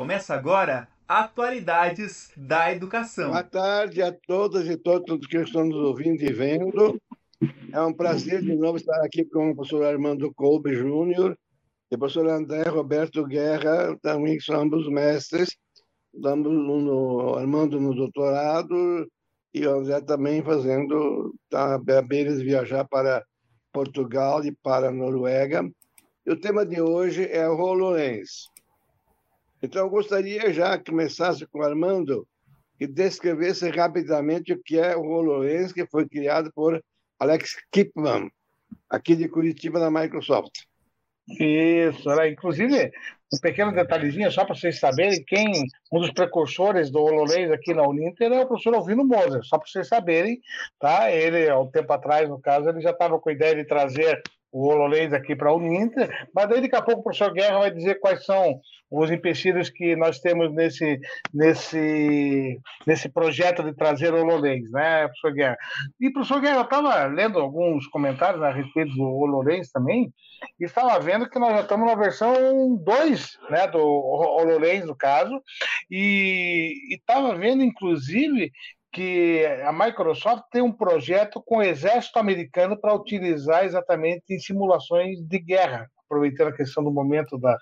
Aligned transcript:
Começa 0.00 0.32
agora 0.32 0.88
Atualidades 1.06 2.32
da 2.34 2.72
Educação. 2.72 3.32
Boa 3.32 3.42
tarde 3.42 4.00
a 4.00 4.10
todas 4.10 4.66
e 4.66 4.74
todos 4.74 5.26
que 5.26 5.36
estão 5.36 5.66
nos 5.66 5.76
ouvindo 5.76 6.22
e 6.22 6.32
vendo. 6.32 6.98
É 7.70 7.78
um 7.82 7.92
prazer 7.92 8.40
de 8.40 8.56
novo 8.56 8.78
estar 8.78 8.98
aqui 9.04 9.26
com 9.26 9.50
o 9.50 9.54
professor 9.54 9.84
Armando 9.84 10.32
Kolbe 10.32 10.74
Júnior 10.74 11.36
e 11.90 11.94
o 11.94 11.98
professor 11.98 12.26
André 12.28 12.62
Roberto 12.62 13.26
Guerra, 13.26 13.94
também 14.00 14.38
que 14.38 14.42
são 14.44 14.62
ambos 14.62 14.88
mestres, 14.88 15.54
ambos 16.24 16.50
no, 16.50 17.34
Armando 17.34 17.78
no 17.78 17.94
doutorado 17.94 19.06
e 19.52 19.66
o 19.66 19.80
André 19.80 20.00
também 20.00 20.42
fazendo, 20.42 21.34
beira 22.06 22.34
de 22.34 22.42
viajar 22.42 22.88
para 22.88 23.22
Portugal 23.70 24.42
e 24.46 24.50
para 24.62 24.88
a 24.88 24.92
Noruega. 24.92 25.62
E 26.24 26.32
o 26.32 26.40
tema 26.40 26.64
de 26.64 26.80
hoje 26.80 27.28
é 27.30 27.46
o 27.46 27.60
HoloLens. 27.60 28.49
Então, 29.62 29.82
eu 29.82 29.90
gostaria 29.90 30.52
já 30.52 30.78
que 30.78 30.90
começasse 30.90 31.46
com 31.46 31.58
o 31.58 31.62
Armando 31.62 32.26
e 32.78 32.86
descrevesse 32.86 33.68
rapidamente 33.68 34.52
o 34.52 34.62
que 34.62 34.78
é 34.78 34.96
o 34.96 35.02
HoloLens, 35.02 35.72
que 35.72 35.86
foi 35.86 36.08
criado 36.08 36.50
por 36.54 36.82
Alex 37.18 37.56
Kipman, 37.70 38.30
aqui 38.88 39.14
de 39.14 39.28
Curitiba, 39.28 39.78
da 39.78 39.90
Microsoft. 39.90 40.62
Isso, 41.28 42.08
né? 42.08 42.30
inclusive, 42.30 42.90
um 43.32 43.38
pequeno 43.38 43.72
detalhezinho, 43.72 44.32
só 44.32 44.44
para 44.44 44.54
vocês 44.54 44.80
saberem, 44.80 45.22
quem 45.24 45.46
um 45.92 46.00
dos 46.00 46.10
precursores 46.10 46.90
do 46.90 46.98
HoloLens 46.98 47.50
aqui 47.50 47.74
na 47.74 47.86
Uninter 47.86 48.32
é 48.32 48.40
o 48.40 48.48
professor 48.48 48.74
Alvino 48.74 49.04
Moser, 49.04 49.44
só 49.44 49.58
para 49.58 49.68
vocês 49.68 49.86
saberem, 49.86 50.40
tá? 50.78 51.12
Ele, 51.12 51.48
há 51.48 51.58
um 51.58 51.70
tempo 51.70 51.92
atrás, 51.92 52.28
no 52.28 52.40
caso, 52.40 52.68
ele 52.68 52.80
já 52.80 52.90
estava 52.90 53.20
com 53.20 53.28
a 53.28 53.32
ideia 53.32 53.54
de 53.54 53.64
trazer 53.64 54.20
o 54.52 54.68
HoloLens 54.68 55.12
aqui 55.12 55.36
para 55.36 55.50
a 55.50 55.54
Uninter, 55.54 56.10
mas 56.34 56.48
daí 56.48 56.60
daqui 56.60 56.76
a 56.76 56.82
pouco 56.82 57.00
o 57.00 57.04
professor 57.04 57.32
Guerra 57.32 57.60
vai 57.60 57.70
dizer 57.70 58.00
quais 58.00 58.24
são 58.24 58.60
os 58.90 59.10
empecilhos 59.10 59.70
que 59.70 59.94
nós 59.94 60.18
temos 60.18 60.52
nesse, 60.52 60.98
nesse, 61.32 62.58
nesse 62.86 63.08
projeto 63.08 63.62
de 63.62 63.72
trazer 63.72 64.12
o 64.12 64.20
HoloLens, 64.20 64.70
né, 64.72 65.06
professor 65.06 65.32
Guerra? 65.32 65.56
E, 66.00 66.10
professor 66.10 66.40
Guerra, 66.40 66.56
eu 66.56 66.62
estava 66.62 67.04
lendo 67.06 67.38
alguns 67.38 67.86
comentários 67.86 68.42
a 68.42 68.50
respeito 68.50 68.92
do 68.94 69.04
HoloLens 69.04 69.70
também, 69.70 70.12
e 70.58 70.64
estava 70.64 70.98
vendo 70.98 71.28
que 71.28 71.38
nós 71.38 71.52
já 71.52 71.60
estamos 71.60 71.86
na 71.86 71.94
versão 71.94 72.76
2 72.76 73.38
né, 73.50 73.68
do 73.68 73.78
HoloLens, 73.78 74.84
no 74.84 74.96
caso, 74.96 75.40
e 75.90 76.94
estava 76.94 77.36
vendo, 77.36 77.62
inclusive, 77.62 78.50
que 78.92 79.44
a 79.64 79.72
Microsoft 79.72 80.44
tem 80.50 80.62
um 80.62 80.72
projeto 80.72 81.42
com 81.44 81.58
o 81.58 81.62
exército 81.62 82.18
americano 82.18 82.76
para 82.76 82.94
utilizar 82.94 83.64
exatamente 83.64 84.24
em 84.30 84.38
simulações 84.38 85.20
de 85.20 85.38
guerra, 85.38 85.90
aproveitando 86.04 86.48
a 86.48 86.56
questão 86.56 86.82
do 86.82 86.90
momento 86.90 87.38
da, 87.38 87.56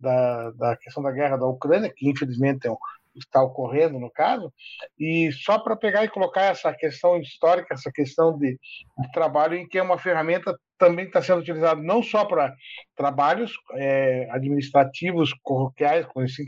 da, 0.00 0.50
da 0.50 0.76
questão 0.76 1.02
da 1.02 1.12
guerra 1.12 1.36
da 1.36 1.46
Ucrânia, 1.46 1.92
que 1.94 2.08
infelizmente 2.08 2.66
é 2.66 2.70
um, 2.70 2.76
está 3.16 3.42
ocorrendo 3.42 3.98
no 3.98 4.10
caso, 4.10 4.52
e 4.98 5.30
só 5.32 5.58
para 5.58 5.76
pegar 5.76 6.04
e 6.04 6.08
colocar 6.08 6.42
essa 6.42 6.72
questão 6.72 7.18
histórica, 7.18 7.74
essa 7.74 7.90
questão 7.92 8.36
de, 8.38 8.58
de 8.98 9.12
trabalho, 9.12 9.56
em 9.56 9.68
que 9.68 9.78
é 9.78 9.82
uma 9.82 9.98
ferramenta 9.98 10.54
também 10.78 11.06
está 11.06 11.22
sendo 11.22 11.40
utilizada 11.40 11.80
não 11.80 12.02
só 12.02 12.24
para 12.24 12.52
trabalhos 12.96 13.52
é, 13.74 14.28
administrativos, 14.30 15.32
corroquiais, 15.42 16.06
assim, 16.16 16.44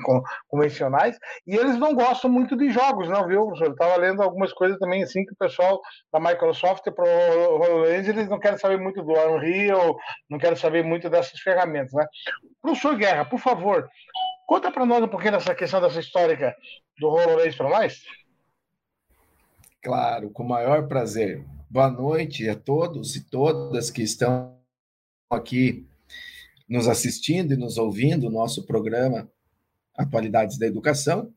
convencionais, 0.48 1.16
e 1.46 1.54
eles 1.54 1.78
não 1.78 1.94
gostam 1.94 2.30
muito 2.30 2.56
de 2.56 2.70
jogos, 2.70 3.08
não, 3.08 3.26
viu, 3.26 3.46
professor? 3.46 3.72
Estava 3.72 3.96
lendo 3.96 4.22
algumas 4.22 4.52
coisas 4.52 4.78
também 4.78 5.02
assim 5.02 5.24
que 5.24 5.32
o 5.32 5.36
pessoal 5.36 5.80
da 6.12 6.20
Microsoft 6.20 6.84
para 6.94 7.04
o 7.04 7.86
eles 7.86 8.28
não 8.28 8.38
querem 8.38 8.58
saber 8.58 8.78
muito 8.78 9.02
do 9.02 9.12
Unreal, 9.12 9.96
não 10.28 10.38
querem 10.38 10.56
saber 10.56 10.82
muito 10.82 11.08
dessas 11.08 11.40
ferramentas, 11.40 11.92
né? 11.92 12.04
Professor 12.60 12.96
Guerra, 12.96 13.24
por 13.24 13.38
favor, 13.38 13.88
Conta 14.46 14.70
para 14.70 14.86
nós 14.86 15.02
um 15.02 15.08
pouquinho 15.08 15.32
dessa 15.32 15.56
questão 15.56 15.80
dessa 15.80 15.98
histórica 15.98 16.56
do 17.00 17.08
HoloLens 17.08 17.56
para 17.56 17.68
nós. 17.68 18.04
Claro, 19.82 20.30
com 20.30 20.44
o 20.44 20.48
maior 20.48 20.86
prazer. 20.86 21.44
Boa 21.68 21.90
noite 21.90 22.48
a 22.48 22.54
todos 22.54 23.16
e 23.16 23.28
todas 23.28 23.90
que 23.90 24.02
estão 24.02 24.56
aqui 25.28 25.84
nos 26.68 26.86
assistindo 26.86 27.54
e 27.54 27.56
nos 27.56 27.76
ouvindo 27.76 28.30
nosso 28.30 28.64
programa 28.64 29.28
Atualidades 29.96 30.58
da 30.58 30.66
Educação, 30.66 31.34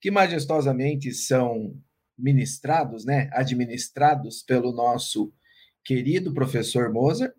que 0.00 0.08
majestosamente 0.08 1.12
são 1.12 1.76
ministrados, 2.16 3.04
né, 3.04 3.28
administrados 3.32 4.44
pelo 4.44 4.70
nosso 4.70 5.32
querido 5.84 6.32
professor 6.32 6.92
Moser, 6.92 7.34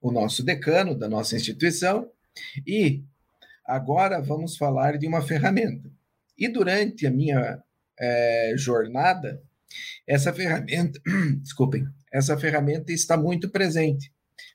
o 0.00 0.12
nosso 0.12 0.44
decano 0.44 0.96
da 0.96 1.08
nossa 1.08 1.34
instituição, 1.34 2.08
e 2.64 3.02
Agora 3.64 4.20
vamos 4.20 4.56
falar 4.56 4.98
de 4.98 5.06
uma 5.06 5.22
ferramenta. 5.22 5.90
E 6.36 6.48
durante 6.48 7.06
a 7.06 7.10
minha 7.10 7.62
é, 7.98 8.54
jornada, 8.56 9.42
essa 10.06 10.32
ferramenta, 10.32 11.00
desculpem, 11.40 11.86
essa 12.12 12.36
ferramenta 12.36 12.92
está 12.92 13.16
muito 13.16 13.48
presente, 13.48 14.12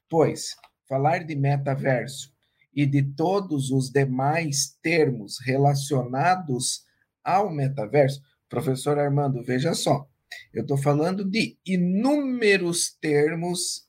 pois 0.09 0.55
falar 0.87 1.23
de 1.23 1.35
metaverso 1.35 2.33
e 2.73 2.85
de 2.85 3.03
todos 3.03 3.71
os 3.71 3.89
demais 3.89 4.77
termos 4.81 5.39
relacionados 5.43 6.85
ao 7.23 7.51
metaverso, 7.51 8.21
professor 8.47 8.97
Armando, 8.97 9.43
veja 9.43 9.73
só, 9.73 10.07
eu 10.53 10.61
estou 10.61 10.77
falando 10.77 11.23
de 11.23 11.57
inúmeros 11.65 12.95
termos, 13.01 13.87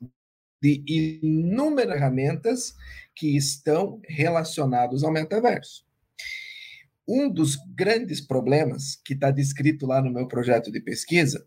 de 0.60 0.82
inúmeras 1.22 1.94
ferramentas 1.94 2.74
que 3.20 3.36
estão 3.36 4.00
relacionados 4.08 5.04
ao 5.04 5.12
metaverso. 5.12 5.84
Um 7.06 7.30
dos 7.30 7.54
grandes 7.74 8.18
problemas 8.18 8.96
que 9.04 9.12
está 9.12 9.30
descrito 9.30 9.84
lá 9.84 10.00
no 10.00 10.10
meu 10.10 10.26
projeto 10.26 10.72
de 10.72 10.80
pesquisa 10.80 11.46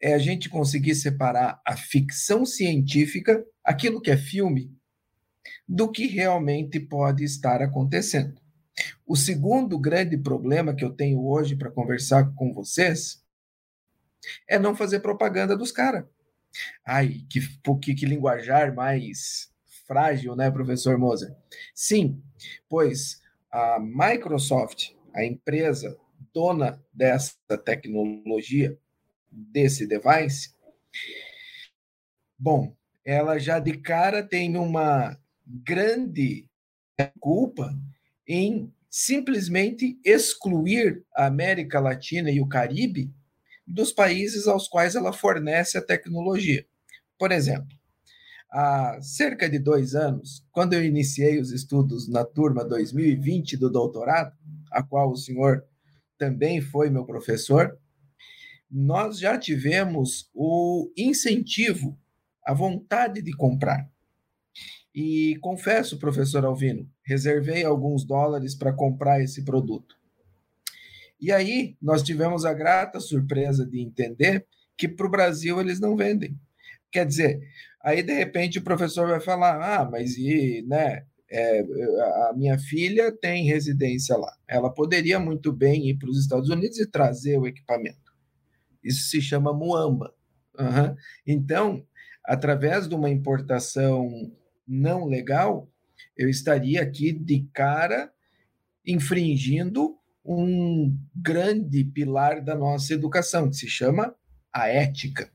é 0.00 0.14
a 0.14 0.18
gente 0.18 0.48
conseguir 0.48 0.94
separar 0.94 1.60
a 1.66 1.76
ficção 1.76 2.46
científica, 2.46 3.44
aquilo 3.64 4.00
que 4.00 4.12
é 4.12 4.16
filme, 4.16 4.72
do 5.66 5.90
que 5.90 6.06
realmente 6.06 6.78
pode 6.78 7.24
estar 7.24 7.60
acontecendo. 7.60 8.40
O 9.04 9.16
segundo 9.16 9.76
grande 9.80 10.16
problema 10.16 10.72
que 10.72 10.84
eu 10.84 10.92
tenho 10.92 11.26
hoje 11.26 11.56
para 11.56 11.70
conversar 11.70 12.32
com 12.36 12.52
vocês 12.52 13.24
é 14.48 14.56
não 14.56 14.76
fazer 14.76 15.00
propaganda 15.00 15.56
dos 15.56 15.72
caras. 15.72 16.04
Ai, 16.86 17.24
que, 17.28 17.40
que, 17.80 17.92
que 17.92 18.06
linguajar 18.06 18.72
mais 18.72 19.51
frágil, 19.92 20.34
né, 20.34 20.50
professor 20.50 20.96
Moser? 20.96 21.36
Sim, 21.74 22.22
pois 22.66 23.20
a 23.50 23.78
Microsoft, 23.78 24.92
a 25.14 25.22
empresa 25.22 25.98
dona 26.32 26.82
dessa 26.90 27.36
tecnologia, 27.62 28.78
desse 29.30 29.86
device, 29.86 30.54
bom, 32.38 32.74
ela 33.04 33.38
já 33.38 33.58
de 33.58 33.76
cara 33.76 34.22
tem 34.22 34.56
uma 34.56 35.18
grande 35.46 36.48
culpa 37.20 37.78
em 38.26 38.72
simplesmente 38.88 39.98
excluir 40.02 41.04
a 41.14 41.26
América 41.26 41.80
Latina 41.80 42.30
e 42.30 42.40
o 42.40 42.48
Caribe 42.48 43.12
dos 43.66 43.92
países 43.92 44.46
aos 44.46 44.68
quais 44.68 44.94
ela 44.94 45.12
fornece 45.12 45.76
a 45.76 45.82
tecnologia. 45.82 46.64
Por 47.18 47.30
exemplo, 47.30 47.81
há 48.52 49.00
cerca 49.00 49.48
de 49.48 49.58
dois 49.58 49.94
anos, 49.94 50.46
quando 50.52 50.74
eu 50.74 50.84
iniciei 50.84 51.40
os 51.40 51.50
estudos 51.50 52.06
na 52.06 52.24
turma 52.24 52.64
2020 52.64 53.56
do 53.56 53.70
doutorado, 53.70 54.36
a 54.70 54.82
qual 54.82 55.10
o 55.10 55.16
senhor 55.16 55.64
também 56.18 56.60
foi 56.60 56.90
meu 56.90 57.04
professor, 57.04 57.76
nós 58.70 59.18
já 59.18 59.38
tivemos 59.38 60.30
o 60.34 60.90
incentivo, 60.96 61.98
a 62.44 62.52
vontade 62.52 63.22
de 63.22 63.32
comprar. 63.32 63.90
E 64.94 65.38
confesso, 65.40 65.98
professor 65.98 66.44
Alvino, 66.44 66.88
reservei 67.02 67.64
alguns 67.64 68.04
dólares 68.04 68.54
para 68.54 68.72
comprar 68.72 69.22
esse 69.22 69.42
produto. 69.42 69.96
E 71.18 71.32
aí 71.32 71.76
nós 71.80 72.02
tivemos 72.02 72.44
a 72.44 72.52
grata 72.52 73.00
surpresa 73.00 73.64
de 73.64 73.80
entender 73.80 74.46
que 74.76 74.88
para 74.88 75.06
o 75.06 75.10
Brasil 75.10 75.60
eles 75.60 75.80
não 75.80 75.96
vendem. 75.96 76.38
Quer 76.90 77.06
dizer, 77.06 77.40
Aí, 77.84 78.02
de 78.02 78.12
repente, 78.12 78.58
o 78.58 78.64
professor 78.64 79.08
vai 79.08 79.20
falar: 79.20 79.60
ah, 79.60 79.88
mas 79.90 80.16
e, 80.16 80.64
né? 80.66 81.04
É, 81.34 81.60
a 82.28 82.34
minha 82.36 82.58
filha 82.58 83.10
tem 83.10 83.46
residência 83.46 84.14
lá. 84.18 84.36
Ela 84.46 84.68
poderia 84.70 85.18
muito 85.18 85.50
bem 85.50 85.88
ir 85.88 85.96
para 85.96 86.10
os 86.10 86.18
Estados 86.18 86.50
Unidos 86.50 86.78
e 86.78 86.90
trazer 86.90 87.38
o 87.38 87.46
equipamento. 87.46 88.12
Isso 88.84 89.08
se 89.08 89.18
chama 89.18 89.50
muamba. 89.50 90.12
Uhum. 90.58 90.94
Então, 91.26 91.86
através 92.22 92.86
de 92.86 92.94
uma 92.94 93.08
importação 93.08 94.10
não 94.68 95.06
legal, 95.06 95.70
eu 96.16 96.28
estaria 96.28 96.82
aqui 96.82 97.12
de 97.12 97.48
cara 97.54 98.12
infringindo 98.86 99.96
um 100.24 100.96
grande 101.14 101.84
pilar 101.84 102.42
da 102.42 102.54
nossa 102.54 102.94
educação, 102.94 103.48
que 103.48 103.56
se 103.56 103.68
chama 103.68 104.14
a 104.52 104.68
ética. 104.68 105.30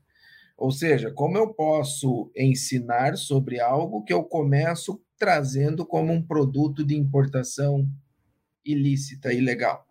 Ou 0.58 0.72
seja, 0.72 1.12
como 1.12 1.38
eu 1.38 1.54
posso 1.54 2.32
ensinar 2.36 3.16
sobre 3.16 3.60
algo 3.60 4.02
que 4.02 4.12
eu 4.12 4.24
começo 4.24 5.00
trazendo 5.16 5.86
como 5.86 6.12
um 6.12 6.20
produto 6.20 6.84
de 6.84 6.96
importação 6.96 7.88
ilícita, 8.64 9.32
ilegal. 9.32 9.86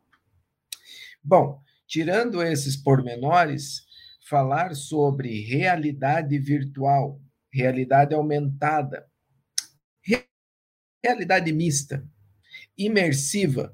Bom, 1.23 1.61
tirando 1.87 2.43
esses 2.43 2.75
pormenores, 2.75 3.87
falar 4.27 4.75
sobre 4.75 5.39
realidade 5.39 6.37
virtual, 6.37 7.21
realidade 7.49 8.13
aumentada, 8.13 9.09
realidade 11.01 11.53
mista, 11.53 12.05
imersiva, 12.77 13.73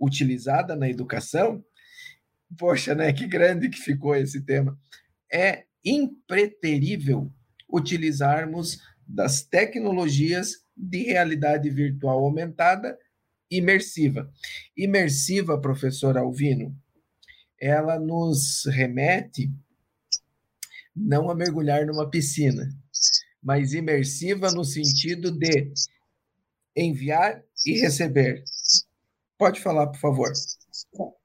utilizada 0.00 0.74
na 0.74 0.88
educação, 0.88 1.62
poxa, 2.58 2.94
né, 2.94 3.12
que 3.12 3.26
grande 3.26 3.68
que 3.68 3.78
ficou 3.78 4.16
esse 4.16 4.40
tema. 4.40 4.78
É 5.30 5.66
impreterível 5.84 7.30
utilizarmos 7.68 8.80
das 9.06 9.42
tecnologias 9.42 10.64
de 10.76 11.04
realidade 11.04 11.68
virtual 11.70 12.18
aumentada 12.18 12.98
imersiva. 13.50 14.30
Imersiva, 14.76 15.60
professor 15.60 16.16
Alvino, 16.16 16.74
ela 17.60 17.98
nos 17.98 18.64
remete 18.66 19.50
não 20.94 21.30
a 21.30 21.34
mergulhar 21.34 21.86
numa 21.86 22.10
piscina, 22.10 22.68
mas 23.42 23.72
imersiva 23.72 24.50
no 24.50 24.64
sentido 24.64 25.30
de 25.30 25.72
enviar 26.76 27.42
e 27.66 27.80
receber. 27.80 28.44
Pode 29.38 29.60
falar, 29.60 29.86
por 29.88 29.98
favor. 29.98 30.32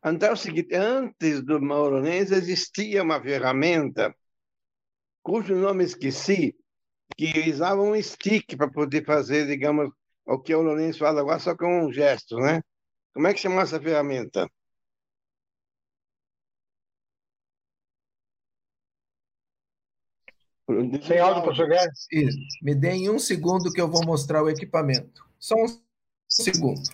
Então, 0.06 0.30
é 0.30 0.32
o 0.32 0.38
seguinte, 0.38 0.74
antes 0.74 1.44
do 1.44 1.62
Mauronês 1.62 2.32
existia 2.32 3.04
uma 3.04 3.22
ferramenta 3.22 4.16
cujo 5.28 5.58
nome 5.58 5.84
esqueci, 5.84 6.56
que 7.18 7.50
usava 7.52 7.82
um 7.82 8.02
stick 8.02 8.56
para 8.56 8.72
poder 8.72 9.04
fazer, 9.04 9.46
digamos, 9.46 9.92
o 10.26 10.40
que 10.40 10.56
o 10.56 10.62
Lourenço 10.62 11.00
fala 11.00 11.20
agora, 11.20 11.38
só 11.38 11.54
com 11.54 11.86
um 11.86 11.92
gesto, 11.92 12.38
né? 12.38 12.62
Como 13.14 13.28
é 13.28 13.34
que 13.34 13.42
chama 13.42 13.62
essa 13.62 13.78
ferramenta? 13.78 14.50
Sem 21.06 21.20
áudio 21.20 21.44
para 21.44 21.54
jogar? 21.54 21.86
Isso. 22.10 22.38
Me 22.62 22.74
deem 22.74 23.10
um 23.10 23.20
segundo 23.20 23.74
que 23.74 23.82
eu 23.82 23.92
vou 23.92 24.06
mostrar 24.06 24.42
o 24.42 24.50
equipamento. 24.50 25.28
Só 25.38 25.56
um 25.56 25.68
segundo. 26.30 26.90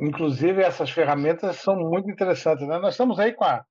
Inclusive, 0.00 0.62
essas 0.62 0.90
ferramentas 0.90 1.56
são 1.56 1.76
muito 1.76 2.10
interessantes. 2.10 2.66
Né? 2.66 2.78
Nós 2.78 2.94
estamos 2.94 3.18
aí 3.18 3.32
com 3.32 3.44
a 3.44 3.64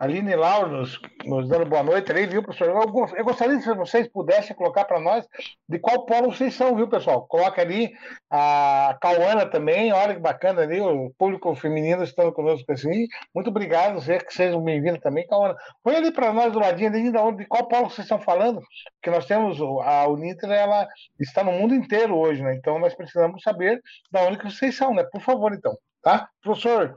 Aline 0.00 0.34
Lauro 0.34 0.78
nos, 0.78 0.98
nos, 1.26 1.46
dando 1.46 1.66
boa 1.66 1.82
noite 1.82 2.10
ali, 2.10 2.24
viu, 2.24 2.42
professor? 2.42 2.70
Eu, 2.70 3.16
eu 3.18 3.22
gostaria 3.22 3.60
se 3.60 3.74
vocês 3.74 4.08
pudessem 4.08 4.56
colocar 4.56 4.86
para 4.86 4.98
nós 4.98 5.28
de 5.68 5.78
qual 5.78 6.06
polo 6.06 6.32
vocês 6.32 6.54
são, 6.54 6.74
viu, 6.74 6.88
pessoal? 6.88 7.26
Coloca 7.26 7.60
ali 7.60 7.92
a 8.30 8.96
Cauana 8.98 9.44
também, 9.44 9.92
olha 9.92 10.14
que 10.14 10.20
bacana 10.20 10.62
ali, 10.62 10.80
o 10.80 11.12
público 11.18 11.54
feminino 11.54 12.02
estando 12.02 12.32
conosco 12.32 12.72
assim. 12.72 13.06
Muito 13.34 13.50
obrigado, 13.50 14.00
você 14.00 14.18
que 14.18 14.32
sejam 14.32 14.64
bem-vindos 14.64 15.02
também, 15.02 15.26
Cauana. 15.26 15.54
Põe 15.82 15.96
ali 15.96 16.10
para 16.10 16.32
nós 16.32 16.50
do 16.50 16.60
ladinho 16.60 16.88
ali, 16.88 17.36
de 17.36 17.44
qual 17.44 17.68
polo 17.68 17.90
vocês 17.90 18.06
estão 18.06 18.18
falando, 18.18 18.62
porque 18.94 19.10
nós 19.10 19.26
temos 19.26 19.60
a 19.84 20.08
Uninter, 20.08 20.50
ela 20.50 20.88
está 21.18 21.44
no 21.44 21.52
mundo 21.52 21.74
inteiro 21.74 22.16
hoje, 22.16 22.42
né? 22.42 22.54
Então 22.54 22.78
nós 22.78 22.94
precisamos 22.94 23.42
saber 23.42 23.78
da 24.10 24.22
onde 24.22 24.38
que 24.38 24.50
vocês 24.50 24.74
são, 24.74 24.94
né? 24.94 25.04
Por 25.12 25.20
favor, 25.20 25.52
então, 25.52 25.76
tá? 26.02 26.26
Professor 26.40 26.96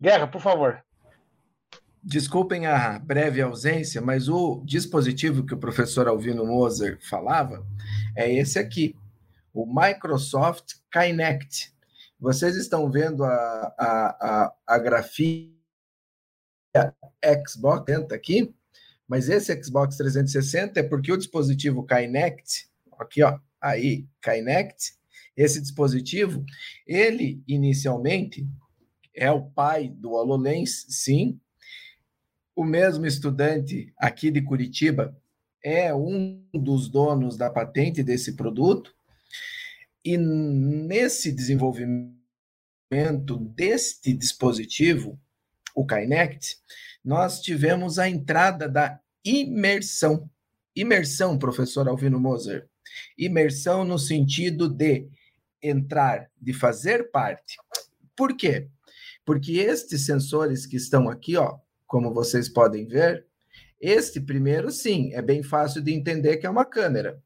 Guerra, 0.00 0.26
por 0.26 0.40
favor. 0.40 0.82
Desculpem 2.04 2.66
a 2.66 2.98
breve 2.98 3.40
ausência, 3.40 4.00
mas 4.00 4.28
o 4.28 4.60
dispositivo 4.64 5.46
que 5.46 5.54
o 5.54 5.58
professor 5.58 6.08
Alvino 6.08 6.44
Moser 6.44 6.98
falava 7.00 7.64
é 8.16 8.32
esse 8.32 8.58
aqui, 8.58 8.96
o 9.54 9.64
Microsoft 9.64 10.74
Kinect. 10.90 11.72
Vocês 12.18 12.56
estão 12.56 12.90
vendo 12.90 13.22
a, 13.22 13.74
a, 13.78 14.16
a, 14.20 14.52
a 14.66 14.78
grafia 14.78 15.52
Xbox 17.46 17.92
aqui, 18.12 18.52
mas 19.06 19.28
esse 19.28 19.62
Xbox 19.62 19.96
360 19.96 20.80
é 20.80 20.82
porque 20.82 21.12
o 21.12 21.16
dispositivo 21.16 21.86
Kinect, 21.86 22.68
aqui 22.98 23.22
ó, 23.22 23.38
aí, 23.60 24.06
Kinect, 24.20 24.94
esse 25.36 25.60
dispositivo, 25.60 26.44
ele 26.84 27.42
inicialmente 27.46 28.44
é 29.14 29.30
o 29.30 29.42
pai 29.42 29.88
do 29.88 30.12
HoloLens, 30.12 30.84
sim, 30.88 31.38
o 32.54 32.64
mesmo 32.64 33.06
estudante 33.06 33.92
aqui 33.96 34.30
de 34.30 34.42
Curitiba 34.42 35.16
é 35.62 35.94
um 35.94 36.44
dos 36.52 36.88
donos 36.88 37.36
da 37.36 37.50
patente 37.50 38.02
desse 38.02 38.34
produto, 38.34 38.94
e 40.04 40.16
nesse 40.16 41.30
desenvolvimento 41.30 42.16
deste 43.54 44.12
dispositivo, 44.12 45.18
o 45.74 45.86
Kinect, 45.86 46.58
nós 47.04 47.40
tivemos 47.40 47.98
a 47.98 48.08
entrada 48.08 48.68
da 48.68 49.00
imersão. 49.24 50.28
Imersão, 50.74 51.38
professor 51.38 51.88
Alvino 51.88 52.18
Moser. 52.18 52.68
Imersão 53.16 53.84
no 53.84 53.98
sentido 53.98 54.68
de 54.68 55.06
entrar, 55.62 56.28
de 56.40 56.52
fazer 56.52 57.10
parte. 57.10 57.56
Por 58.16 58.36
quê? 58.36 58.68
Porque 59.24 59.52
estes 59.52 60.04
sensores 60.04 60.66
que 60.66 60.76
estão 60.76 61.08
aqui, 61.08 61.36
ó, 61.36 61.58
como 61.92 62.10
vocês 62.10 62.48
podem 62.48 62.86
ver. 62.86 63.26
Este 63.78 64.18
primeiro, 64.18 64.70
sim, 64.70 65.12
é 65.12 65.20
bem 65.20 65.42
fácil 65.42 65.82
de 65.82 65.92
entender 65.92 66.38
que 66.38 66.46
é 66.46 66.50
uma 66.50 66.64
câmera. 66.64 67.22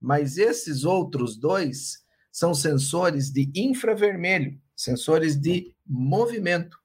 Mas 0.00 0.38
esses 0.38 0.84
outros 0.84 1.36
dois 1.36 2.04
são 2.30 2.54
sensores 2.54 3.32
de 3.32 3.50
infravermelho, 3.52 4.60
sensores 4.76 5.36
de 5.36 5.74
movimento. 5.84 6.78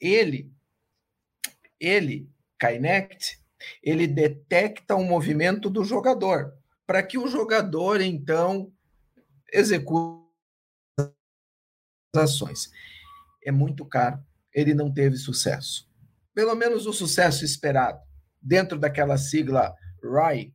Ele, 0.00 0.50
ele, 1.78 2.28
Kinect, 2.58 3.40
ele 3.80 4.08
detecta 4.08 4.96
o 4.96 5.04
movimento 5.04 5.70
do 5.70 5.84
jogador, 5.84 6.52
para 6.84 7.00
que 7.00 7.16
o 7.16 7.28
jogador, 7.28 8.00
então, 8.00 8.72
execute 9.52 10.26
as 10.98 12.22
ações. 12.24 12.72
É 13.44 13.52
muito 13.52 13.84
caro, 13.86 14.18
ele 14.52 14.74
não 14.74 14.92
teve 14.92 15.16
sucesso 15.16 15.86
pelo 16.36 16.54
menos 16.54 16.86
o 16.86 16.92
sucesso 16.92 17.46
esperado 17.46 17.98
dentro 18.42 18.78
daquela 18.78 19.16
sigla 19.16 19.74
ROI, 20.04 20.52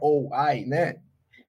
ROI, 0.00 0.64
né? 0.64 0.96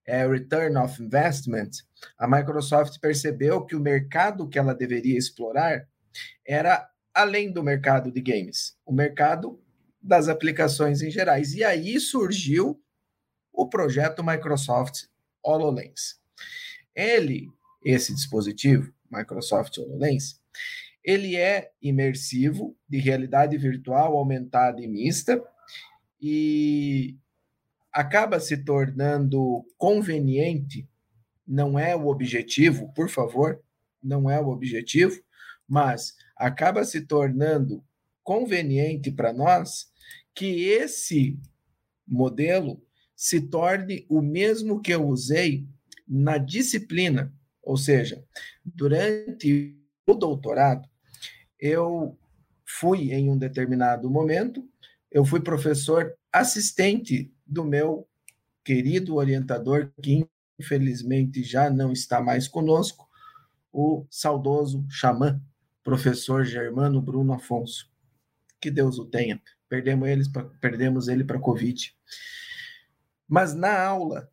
É, 0.06 0.28
Return 0.28 0.78
of 0.78 1.02
Investment, 1.02 1.72
a 2.20 2.28
Microsoft 2.28 3.00
percebeu 3.00 3.66
que 3.66 3.76
o 3.76 3.80
mercado 3.80 4.48
que 4.48 4.60
ela 4.60 4.76
deveria 4.76 5.18
explorar 5.18 5.88
era 6.46 6.88
além 7.14 7.52
do 7.52 7.64
mercado 7.64 8.12
de 8.12 8.22
games, 8.22 8.78
o 8.86 8.94
mercado 8.94 9.60
das 10.02 10.28
aplicações 10.28 11.02
em 11.02 11.10
gerais. 11.10 11.56
E 11.56 11.64
aí 11.64 11.98
surgiu 12.00 12.80
o 13.52 13.68
projeto 13.70 14.24
Microsoft 14.24 15.06
HoloLens. 15.42 16.20
Ele, 16.94 17.48
esse 17.84 18.14
dispositivo, 18.14 18.94
Microsoft 19.10 19.78
HoloLens, 19.78 20.40
ele 21.06 21.36
é 21.36 21.72
imersivo, 21.80 22.76
de 22.90 22.98
realidade 22.98 23.56
virtual 23.58 24.18
aumentada 24.18 24.82
e 24.82 24.88
mista, 24.88 25.42
e 26.20 27.16
acaba 27.94 28.40
se 28.40 28.58
tornando 28.58 29.64
conveniente, 29.78 30.90
não 31.48 31.78
é 31.78 31.96
o 31.96 32.08
objetivo, 32.08 32.92
por 32.94 33.08
favor, 33.08 33.62
não 34.02 34.30
é 34.30 34.42
o 34.42 34.48
objetivo, 34.48 35.22
mas 35.68 36.16
acaba 36.36 36.84
se 36.84 37.02
tornando 37.02 37.84
conveniente 38.24 39.12
para 39.12 39.32
nós 39.32 39.92
que 40.34 40.66
esse 40.66 41.40
modelo 42.08 42.84
se 43.16 43.40
torne 43.40 44.06
o 44.10 44.22
mesmo 44.22 44.82
que 44.82 44.92
eu 44.92 45.08
usei 45.08 45.68
na 46.08 46.40
disciplina, 46.40 47.32
ou 47.62 47.78
seja, 47.78 48.24
durante 48.64 49.78
o 50.08 50.14
doutorado, 50.14 50.88
eu 51.60 52.18
fui 52.66 53.12
em 53.12 53.30
um 53.30 53.38
determinado 53.38 54.10
momento, 54.10 54.68
eu 55.12 55.24
fui 55.24 55.40
professor 55.40 56.16
assistente 56.32 57.32
do 57.46 57.64
meu 57.64 58.08
querido 58.64 59.16
orientador, 59.16 59.92
que 60.02 60.28
infelizmente 60.60 61.44
já 61.44 61.70
não 61.70 61.92
está 61.92 62.22
mais 62.22 62.48
conosco, 62.48 63.08
o 63.72 64.06
saudoso 64.10 64.86
xamã, 64.90 65.42
professor 65.84 66.44
Germano 66.44 67.02
Bruno 67.02 67.34
Afonso. 67.34 67.90
Que 68.60 68.72
Deus 68.72 68.98
o 68.98 69.06
tenha. 69.06 69.40
Perdemos, 69.70 70.08
eles 70.08 70.28
pra, 70.28 70.44
perdemos 70.44 71.08
ele 71.08 71.24
para 71.24 71.40
Covid. 71.40 71.96
Mas 73.28 73.54
na 73.54 73.84
aula 73.84 74.30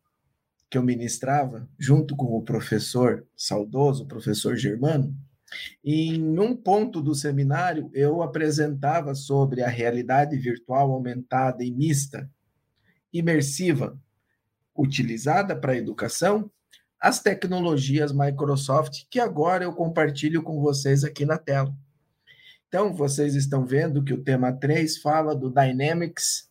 que 0.69 0.77
eu 0.77 0.83
ministrava, 0.83 1.69
junto 1.77 2.15
com 2.15 2.37
o 2.37 2.41
professor 2.41 3.27
saudoso, 3.35 4.07
professor 4.07 4.55
Germano, 4.55 5.15
Em 5.83 6.39
um 6.39 6.55
ponto 6.55 7.01
do 7.01 7.13
seminário, 7.13 7.89
eu 7.93 8.21
apresentava 8.21 9.15
sobre 9.15 9.61
a 9.61 9.67
realidade 9.67 10.37
virtual 10.37 10.91
aumentada 10.91 11.63
e 11.63 11.71
mista, 11.71 12.29
imersiva, 13.11 13.99
utilizada 14.75 15.55
para 15.55 15.73
a 15.73 15.77
educação, 15.77 16.49
as 16.99 17.19
tecnologias 17.19 18.13
Microsoft, 18.13 19.03
que 19.09 19.19
agora 19.19 19.65
eu 19.65 19.73
compartilho 19.73 20.41
com 20.41 20.61
vocês 20.61 21.03
aqui 21.03 21.25
na 21.25 21.37
tela. 21.37 21.75
Então, 22.67 22.93
vocês 22.93 23.35
estão 23.35 23.65
vendo 23.65 24.03
que 24.03 24.13
o 24.13 24.23
tema 24.23 24.51
3 24.51 24.97
fala 24.97 25.35
do 25.35 25.49
Dynamics 25.49 26.49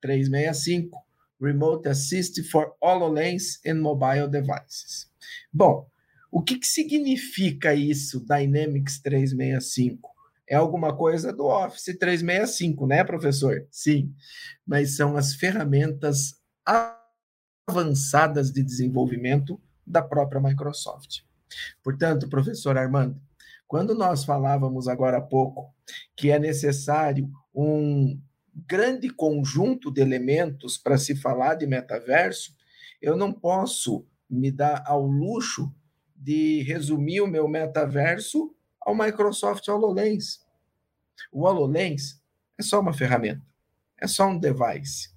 365, 0.00 0.96
Remote 1.40 1.88
Assist 1.88 2.42
for 2.44 2.74
HoloLens 2.80 3.60
and 3.66 3.80
Mobile 3.80 4.28
Devices. 4.28 5.10
Bom, 5.52 5.86
o 6.30 6.42
que, 6.42 6.58
que 6.58 6.66
significa 6.66 7.74
isso, 7.74 8.20
Dynamics 8.20 9.00
365? 9.00 10.10
É 10.48 10.56
alguma 10.56 10.96
coisa 10.96 11.32
do 11.32 11.46
Office 11.46 11.96
365, 11.98 12.86
né, 12.86 13.04
professor? 13.04 13.66
Sim, 13.70 14.14
mas 14.66 14.96
são 14.96 15.16
as 15.16 15.34
ferramentas 15.34 16.34
avançadas 17.68 18.52
de 18.52 18.62
desenvolvimento 18.62 19.60
da 19.86 20.02
própria 20.02 20.40
Microsoft. 20.40 21.22
Portanto, 21.82 22.28
professor 22.28 22.76
Armando, 22.76 23.20
quando 23.66 23.94
nós 23.94 24.24
falávamos 24.24 24.88
agora 24.88 25.18
há 25.18 25.22
pouco 25.22 25.72
que 26.16 26.30
é 26.30 26.38
necessário 26.38 27.30
um 27.54 28.20
grande 28.66 29.08
conjunto 29.08 29.90
de 29.90 30.00
elementos 30.00 30.76
para 30.76 30.98
se 30.98 31.14
falar 31.14 31.54
de 31.54 31.66
metaverso, 31.66 32.54
eu 33.00 33.16
não 33.16 33.32
posso 33.32 34.04
me 34.28 34.50
dar 34.50 34.82
ao 34.86 35.06
luxo 35.06 35.72
de 36.20 36.62
resumir 36.64 37.22
o 37.22 37.26
meu 37.26 37.48
metaverso 37.48 38.54
ao 38.78 38.94
Microsoft 38.94 39.66
HoloLens. 39.66 40.44
O 41.32 41.46
HoloLens 41.46 42.20
é 42.58 42.62
só 42.62 42.78
uma 42.78 42.92
ferramenta, 42.92 43.42
é 43.98 44.06
só 44.06 44.28
um 44.28 44.38
device. 44.38 45.08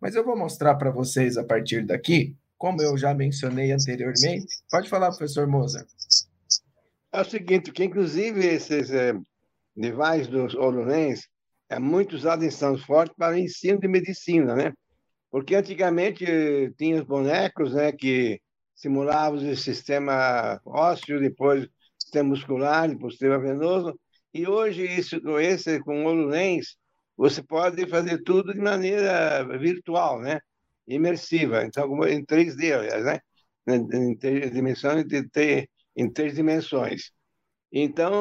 Mas 0.00 0.16
eu 0.16 0.24
vou 0.24 0.36
mostrar 0.36 0.74
para 0.74 0.90
vocês 0.90 1.36
a 1.36 1.44
partir 1.44 1.86
daqui, 1.86 2.36
como 2.56 2.82
eu 2.82 2.98
já 2.98 3.14
mencionei 3.14 3.70
anteriormente. 3.70 4.46
Pode 4.68 4.88
falar, 4.88 5.10
professor 5.10 5.46
Moza. 5.46 5.86
É 7.12 7.20
o 7.20 7.24
seguinte, 7.24 7.70
que 7.70 7.84
inclusive 7.84 8.44
esses 8.44 8.90
é, 8.90 9.12
devices 9.76 10.26
dos 10.26 10.54
HoloLens 10.54 11.28
é 11.68 11.78
muito 11.78 12.16
usado 12.16 12.44
em 12.44 12.48
Stanford 12.48 13.12
para 13.16 13.38
ensino 13.38 13.78
de 13.78 13.86
medicina, 13.86 14.56
né? 14.56 14.72
Porque 15.30 15.54
antigamente 15.54 16.24
tinha 16.76 16.96
os 16.96 17.06
bonecos, 17.06 17.74
né, 17.74 17.92
que 17.92 18.40
simulávamos 18.78 19.42
o 19.42 19.56
sistema 19.56 20.60
ósseo, 20.64 21.20
depois 21.20 21.68
sistema 21.98 22.28
muscular, 22.30 22.88
depois 22.88 23.14
sistema 23.14 23.38
venoso, 23.38 23.98
e 24.32 24.46
hoje 24.46 24.84
isso, 24.86 25.20
com 25.20 25.38
esse, 25.38 25.80
com 25.80 26.04
o 26.04 26.06
HoloLens, 26.06 26.76
você 27.16 27.42
pode 27.42 27.84
fazer 27.88 28.22
tudo 28.22 28.54
de 28.54 28.60
maneira 28.60 29.44
virtual, 29.58 30.20
né? 30.20 30.40
Imersiva, 30.86 31.64
então 31.64 31.86
em 32.06 32.24
3D, 32.24 32.72
aliás, 32.72 33.04
né? 33.04 33.20
Em 33.66 34.16
três 34.16 34.52
dimensões, 34.52 35.04
em 35.96 36.10
três 36.12 36.34
dimensões. 36.34 37.10
Então, 37.72 38.12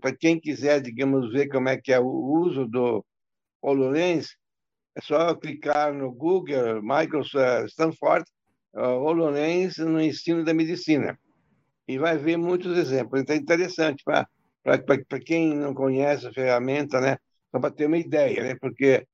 para 0.00 0.14
quem 0.14 0.38
quiser, 0.40 0.80
digamos, 0.82 1.32
ver 1.32 1.48
como 1.48 1.68
é 1.68 1.76
que 1.80 1.92
é 1.92 2.00
o 2.00 2.06
uso 2.06 2.66
do 2.66 3.04
HoloLens, 3.62 4.36
é 4.96 5.00
só 5.00 5.34
clicar 5.34 5.94
no 5.94 6.12
Google, 6.12 6.82
Microsoft, 6.82 7.68
Stanford, 7.70 8.24
HoloLens 8.74 9.78
no 9.78 10.00
ensino 10.00 10.44
da 10.44 10.52
medicina. 10.52 11.18
E 11.86 11.98
vai 11.98 12.16
ver 12.18 12.36
muitos 12.36 12.76
exemplos. 12.76 13.20
Então 13.20 13.36
é 13.36 13.38
interessante 13.38 14.02
para 14.04 14.26
quem 15.24 15.54
não 15.54 15.74
conhece 15.74 16.26
a 16.26 16.32
ferramenta, 16.32 17.00
né? 17.00 17.18
Só 17.50 17.60
para 17.60 17.70
ter 17.70 17.86
uma 17.86 17.98
ideia, 17.98 18.42
né? 18.42 18.56
Porque 18.60 19.06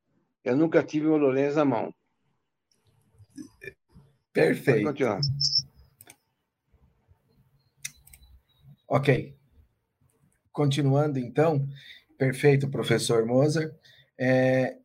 eu 0.45 0.57
nunca 0.57 0.83
tive 0.83 1.09
um 1.09 1.19
na 1.55 1.65
mão. 1.65 1.95
Perfeito. 4.33 4.85
Pode 4.85 4.85
continuar. 4.85 5.21
Ok. 8.89 9.37
Continuando, 10.53 11.19
então. 11.19 11.69
Perfeito, 12.17 12.69
professor 12.69 13.27
Moser. 13.27 13.75
É, 14.19 14.77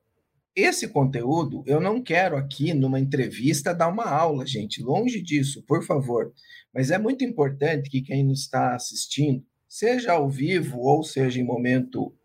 esse 0.56 0.88
conteúdo, 0.88 1.64
eu 1.66 1.82
não 1.82 2.02
quero 2.02 2.38
aqui 2.38 2.74
numa 2.74 3.00
entrevista 3.00 3.74
dar 3.74 3.90
uma 3.90 4.06
aula, 4.06 4.48
gente, 4.48 4.82
longe 4.82 5.22
disso, 5.22 5.62
por 5.64 5.84
favor. 5.84 6.34
Mas 6.74 6.92
é 6.92 6.98
muito 6.98 7.26
importante 7.26 7.90
que 7.90 8.02
quem 8.02 8.24
nos 8.24 8.42
está 8.42 8.74
assistindo, 8.74 9.46
seja 9.68 10.14
ao 10.14 10.30
vivo 10.30 10.80
ou 10.80 11.04
seja 11.04 11.42
em 11.42 11.44
momento 11.44 12.16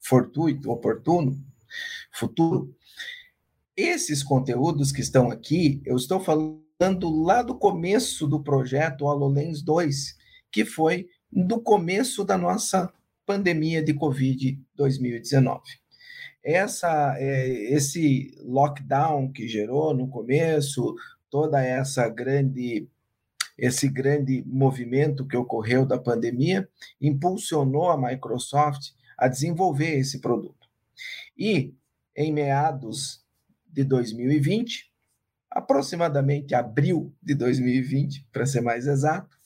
fortuito, 0.00 0.70
oportuno, 0.70 1.42
futuro, 2.12 2.76
esses 3.74 4.22
conteúdos 4.22 4.92
que 4.92 5.00
estão 5.00 5.30
aqui, 5.30 5.80
eu 5.86 5.96
estou 5.96 6.20
falando 6.20 6.68
lá 7.24 7.42
do 7.42 7.56
começo 7.56 8.26
do 8.26 8.42
projeto 8.42 9.06
HoloLens 9.06 9.62
2, 9.62 10.16
que 10.52 10.64
foi 10.64 11.08
do 11.32 11.60
começo 11.60 12.22
da 12.24 12.36
nossa 12.36 12.92
pandemia 13.24 13.82
de 13.82 13.94
Covid 13.94 14.60
2019 14.74 15.87
essa, 16.42 17.16
é, 17.18 17.48
esse 17.72 18.36
lockdown 18.42 19.30
que 19.32 19.48
gerou 19.48 19.94
no 19.94 20.08
começo, 20.08 20.94
toda 21.30 21.62
essa 21.62 22.08
grande 22.08 22.88
esse 23.58 23.88
grande 23.88 24.44
movimento 24.46 25.26
que 25.26 25.36
ocorreu 25.36 25.84
da 25.84 25.98
pandemia 25.98 26.68
impulsionou 27.00 27.90
a 27.90 28.00
Microsoft 28.00 28.92
a 29.18 29.26
desenvolver 29.26 29.98
esse 29.98 30.20
produto. 30.20 30.68
E 31.36 31.74
em 32.16 32.32
meados 32.32 33.24
de 33.66 33.82
2020, 33.82 34.92
aproximadamente 35.50 36.54
abril 36.54 37.12
de 37.20 37.34
2020, 37.34 38.28
para 38.32 38.46
ser 38.46 38.60
mais 38.60 38.86
exato, 38.86 39.36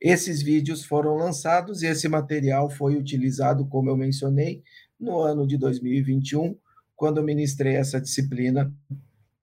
esses 0.00 0.42
vídeos 0.42 0.84
foram 0.84 1.16
lançados 1.16 1.82
e 1.82 1.86
esse 1.86 2.08
material 2.08 2.70
foi 2.70 2.96
utilizado, 2.96 3.66
como 3.66 3.90
eu 3.90 3.96
mencionei, 3.96 4.62
no 4.98 5.20
ano 5.20 5.46
de 5.46 5.56
2021, 5.56 6.56
quando 6.94 7.22
ministrei 7.22 7.76
essa 7.76 8.00
disciplina 8.00 8.72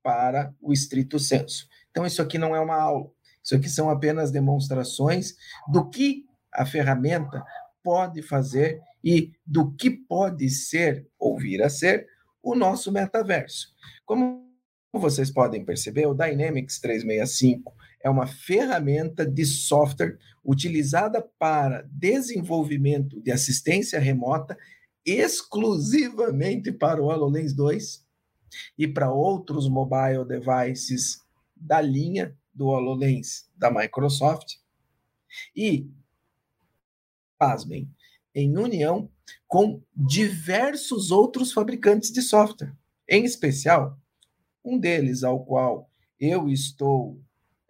para 0.01 0.53
o 0.62 0.74
estrito 0.74 1.19
senso. 1.19 1.67
Então, 1.91 2.05
isso 2.05 2.22
aqui 2.22 2.38
não 2.38 2.55
é 2.55 2.60
uma 2.60 2.75
aula, 2.75 3.10
isso 3.43 3.55
aqui 3.55 3.69
são 3.69 3.89
apenas 3.89 4.31
demonstrações 4.31 5.36
do 5.72 5.89
que 5.89 6.25
a 6.51 6.65
ferramenta 6.65 7.43
pode 7.83 8.22
fazer 8.22 8.81
e 9.03 9.31
do 9.45 9.72
que 9.74 9.89
pode 9.89 10.50
ser 10.50 11.07
ou 11.19 11.38
vir 11.38 11.62
a 11.62 11.69
ser 11.69 12.07
o 12.41 12.55
nosso 12.55 12.91
metaverso. 12.91 13.74
Como 14.05 14.43
vocês 14.93 15.31
podem 15.31 15.65
perceber, 15.65 16.05
o 16.05 16.13
Dynamics 16.13 16.79
365 16.79 17.74
é 18.01 18.10
uma 18.10 18.27
ferramenta 18.27 19.25
de 19.25 19.45
software 19.45 20.17
utilizada 20.45 21.25
para 21.39 21.86
desenvolvimento 21.89 23.22
de 23.22 23.31
assistência 23.31 24.00
remota 24.00 24.57
exclusivamente 25.05 26.72
para 26.72 27.01
o 27.01 27.05
HoloLens 27.05 27.53
2 27.53 28.05
e 28.77 28.88
para 28.88 29.12
outros 29.12 29.67
mobile 29.67 30.25
devices 30.25 31.22
da 31.55 31.81
linha 31.81 32.38
do 32.53 32.67
HoloLens 32.67 33.50
da 33.55 33.72
Microsoft. 33.72 34.55
E, 35.55 35.89
pasmem, 37.38 37.89
em 38.33 38.57
união 38.57 39.10
com 39.48 39.81
diversos 39.95 41.12
outros 41.12 41.51
fabricantes 41.51 42.12
de 42.12 42.22
software, 42.22 42.74
em 43.07 43.24
especial 43.25 43.98
um 44.63 44.77
deles 44.77 45.24
ao 45.24 45.43
qual 45.43 45.89
eu 46.19 46.50
estou 46.50 47.19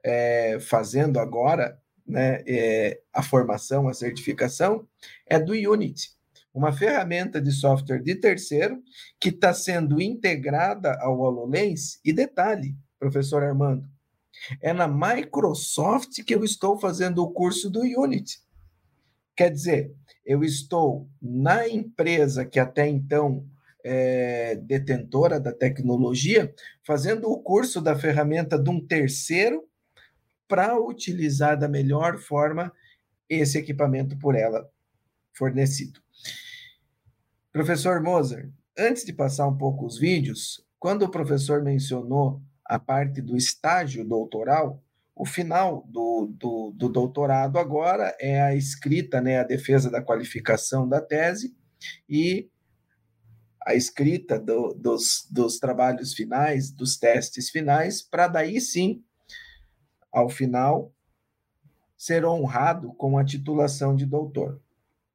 é, 0.03 0.59
fazendo 0.59 1.19
agora 1.19 1.81
né, 2.05 2.43
é, 2.45 3.01
a 3.11 3.23
formação, 3.23 3.87
a 3.87 3.93
certificação, 3.93 4.87
é 5.25 5.39
do 5.39 5.53
Unity 5.53 6.11
uma 6.53 6.71
ferramenta 6.71 7.41
de 7.41 7.51
software 7.51 8.01
de 8.01 8.15
terceiro 8.15 8.81
que 9.19 9.29
está 9.29 9.53
sendo 9.53 10.01
integrada 10.01 10.97
ao 11.01 11.19
HoloLens. 11.19 11.99
E 12.05 12.13
detalhe, 12.13 12.75
professor 12.99 13.43
Armando, 13.43 13.89
é 14.61 14.71
na 14.71 14.87
Microsoft 14.87 16.23
que 16.23 16.35
eu 16.35 16.43
estou 16.43 16.77
fazendo 16.77 17.23
o 17.23 17.31
curso 17.31 17.69
do 17.69 17.81
Unity. 17.81 18.39
Quer 19.35 19.49
dizer, 19.49 19.95
eu 20.25 20.43
estou 20.43 21.09
na 21.21 21.67
empresa 21.67 22.45
que 22.45 22.59
até 22.59 22.87
então 22.87 23.47
é 23.83 24.55
detentora 24.55 25.39
da 25.39 25.51
tecnologia, 25.51 26.53
fazendo 26.85 27.29
o 27.29 27.41
curso 27.41 27.81
da 27.81 27.97
ferramenta 27.97 28.57
de 28.57 28.69
um 28.69 28.79
terceiro 28.79 29.67
para 30.47 30.79
utilizar 30.79 31.57
da 31.57 31.67
melhor 31.67 32.17
forma 32.17 32.71
esse 33.27 33.57
equipamento 33.57 34.17
por 34.17 34.35
ela 34.35 34.69
fornecido. 35.33 36.02
Professor 37.53 38.01
Moser, 38.01 38.51
antes 38.75 39.05
de 39.05 39.13
passar 39.13 39.47
um 39.47 39.55
pouco 39.55 39.85
os 39.85 39.99
vídeos, 39.99 40.65
quando 40.79 41.03
o 41.03 41.11
professor 41.11 41.61
mencionou 41.61 42.41
a 42.65 42.79
parte 42.79 43.21
do 43.21 43.37
estágio 43.37 44.03
doutoral, 44.03 44.83
o 45.15 45.23
final 45.23 45.85
do, 45.87 46.33
do, 46.33 46.71
do, 46.71 46.89
doutorado 46.89 47.59
agora 47.59 48.17
é 48.19 48.41
a 48.41 48.55
escrita, 48.55 49.21
né, 49.21 49.37
a 49.37 49.43
defesa 49.43 49.91
da 49.91 50.01
qualificação 50.01 50.89
da 50.89 50.99
tese 50.99 51.55
e 52.09 52.49
a 53.63 53.75
escrita 53.75 54.39
do, 54.39 54.73
dos, 54.73 55.27
dos 55.29 55.59
trabalhos 55.59 56.15
finais, 56.15 56.71
dos 56.71 56.97
testes 56.97 57.51
finais, 57.51 58.01
para 58.01 58.27
daí 58.27 58.59
sim, 58.59 59.03
ao 60.11 60.27
final, 60.27 60.91
ser 61.95 62.25
honrado 62.25 62.93
com 62.93 63.15
a 63.15 63.23
titulação 63.23 63.95
de 63.95 64.07
doutor, 64.07 64.59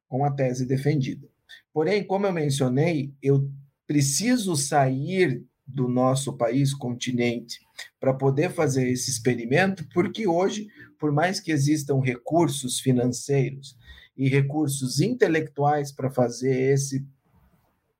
com 0.07 0.23
a 0.23 0.31
tese 0.31 0.65
defendida. 0.65 1.27
Porém, 1.73 2.03
como 2.03 2.25
eu 2.25 2.33
mencionei, 2.33 3.13
eu 3.21 3.49
preciso 3.87 4.55
sair 4.55 5.43
do 5.65 5.87
nosso 5.87 6.35
país, 6.35 6.73
continente, 6.73 7.59
para 7.99 8.13
poder 8.13 8.51
fazer 8.51 8.89
esse 8.89 9.09
experimento, 9.11 9.87
porque 9.93 10.27
hoje, 10.27 10.67
por 10.97 11.11
mais 11.11 11.39
que 11.39 11.51
existam 11.51 11.99
recursos 11.99 12.79
financeiros 12.79 13.77
e 14.17 14.27
recursos 14.27 14.99
intelectuais 14.99 15.91
para 15.91 16.09
fazer 16.09 16.73
esse 16.73 17.05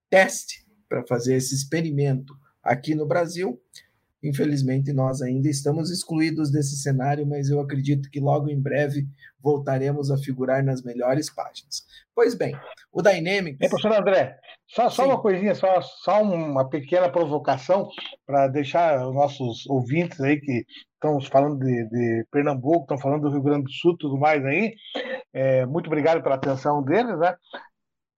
teste, 0.10 0.66
para 0.88 1.06
fazer 1.06 1.36
esse 1.36 1.54
experimento 1.54 2.36
aqui 2.64 2.96
no 2.96 3.06
Brasil, 3.06 3.62
infelizmente 4.22 4.92
nós 4.94 5.22
ainda 5.22 5.50
estamos 5.50 5.92
excluídos 5.92 6.52
desse 6.52 6.78
cenário, 6.78 7.26
mas 7.26 7.50
eu 7.50 7.60
acredito 7.60 8.10
que 8.10 8.20
logo 8.20 8.50
em 8.50 8.60
breve 8.60 9.08
voltaremos 9.42 10.12
a 10.12 10.18
figurar 10.18 10.64
nas 10.64 10.84
melhores 10.84 11.30
páginas. 11.30 11.84
Pois 12.14 12.36
bem, 12.36 12.56
o 12.92 13.02
Dynamics. 13.02 13.62
É, 13.62 13.70
professor 13.70 13.94
André, 13.94 14.38
só, 14.68 14.90
só 14.90 15.06
uma 15.06 15.22
coisinha, 15.22 15.56
só, 15.56 15.82
só 15.82 16.22
uma 16.22 16.68
pequena 16.68 17.10
provocação 17.10 17.90
para 18.26 18.48
deixar 18.48 19.08
os 19.08 19.16
nossos 19.16 19.66
ouvintes 19.68 20.20
aí 20.20 20.40
que 20.40 20.66
estão 20.94 21.20
falando 21.22 21.60
de, 21.60 21.88
de 21.90 22.26
Pernambuco, 22.30 22.82
estão 22.82 22.98
falando 22.98 23.22
do 23.22 23.32
Rio 23.32 23.42
Grande 23.42 23.64
do 23.64 23.72
Sul 23.72 23.98
tudo 23.98 24.18
mais 24.18 24.44
aí. 24.46 24.76
É, 25.34 25.66
muito 25.66 25.88
obrigado 25.88 26.22
pela 26.22 26.36
atenção 26.36 26.84
deles, 26.84 27.18
né? 27.18 27.36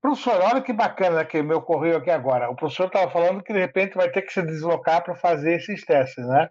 Professor, 0.01 0.41
olha 0.41 0.63
que 0.63 0.73
bacana 0.73 1.23
que 1.23 1.43
me 1.43 1.53
ocorreu 1.53 1.97
aqui 1.97 2.09
agora. 2.09 2.49
O 2.49 2.55
professor 2.55 2.87
estava 2.87 3.11
falando 3.11 3.43
que 3.43 3.53
de 3.53 3.59
repente 3.59 3.95
vai 3.95 4.09
ter 4.09 4.23
que 4.23 4.33
se 4.33 4.41
deslocar 4.41 5.03
para 5.03 5.13
fazer 5.13 5.57
esses 5.57 5.85
testes, 5.85 6.25
né? 6.25 6.49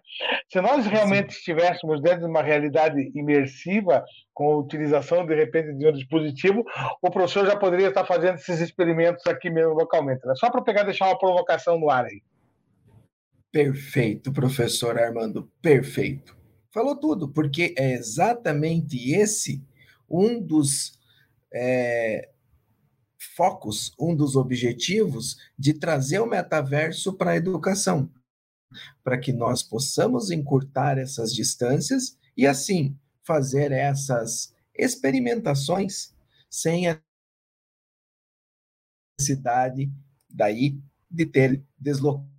Se 0.49 0.61
nós 0.61 0.85
realmente 0.85 1.33
Sim. 1.33 1.39
estivéssemos 1.39 2.01
dentro 2.01 2.21
de 2.21 2.27
uma 2.27 2.41
realidade 2.41 3.11
imersiva, 3.13 4.05
com 4.33 4.53
a 4.53 4.57
utilização 4.57 5.25
de 5.25 5.35
repente 5.35 5.73
de 5.73 5.85
um 5.85 5.91
dispositivo, 5.91 6.63
o 7.01 7.11
professor 7.11 7.45
já 7.45 7.57
poderia 7.57 7.89
estar 7.89 8.05
fazendo 8.05 8.35
esses 8.35 8.61
experimentos 8.61 9.27
aqui 9.27 9.49
mesmo 9.49 9.73
localmente. 9.73 10.25
Né? 10.25 10.33
Só 10.35 10.49
para 10.49 10.61
pegar 10.61 10.83
deixar 10.83 11.07
uma 11.07 11.19
provocação 11.19 11.77
no 11.77 11.89
ar 11.89 12.05
aí. 12.05 12.23
Perfeito, 13.51 14.31
professor 14.31 14.97
Armando, 14.97 15.51
perfeito. 15.61 16.37
Falou 16.73 16.95
tudo, 16.95 17.27
porque 17.27 17.75
é 17.77 17.91
exatamente 17.91 19.13
esse 19.13 19.61
um 20.09 20.41
dos 20.41 20.97
é, 21.53 22.29
focos, 23.35 23.93
um 23.99 24.15
dos 24.15 24.35
objetivos 24.35 25.37
de 25.57 25.73
trazer 25.73 26.19
o 26.19 26.25
metaverso 26.25 27.13
para 27.13 27.31
a 27.31 27.35
educação, 27.35 28.09
para 29.03 29.17
que 29.17 29.31
nós 29.31 29.61
possamos 29.61 30.31
encurtar 30.31 30.97
essas 30.97 31.33
distâncias 31.33 32.17
e, 32.35 32.47
assim, 32.47 32.97
fazer 33.21 33.71
essas 33.71 34.53
experimentações 34.73 36.13
sem 36.49 36.87
a 36.87 36.99
necessidade 39.19 39.91
daí 40.29 40.79
de 41.09 41.25
ter 41.25 41.63
deslocado 41.77 42.31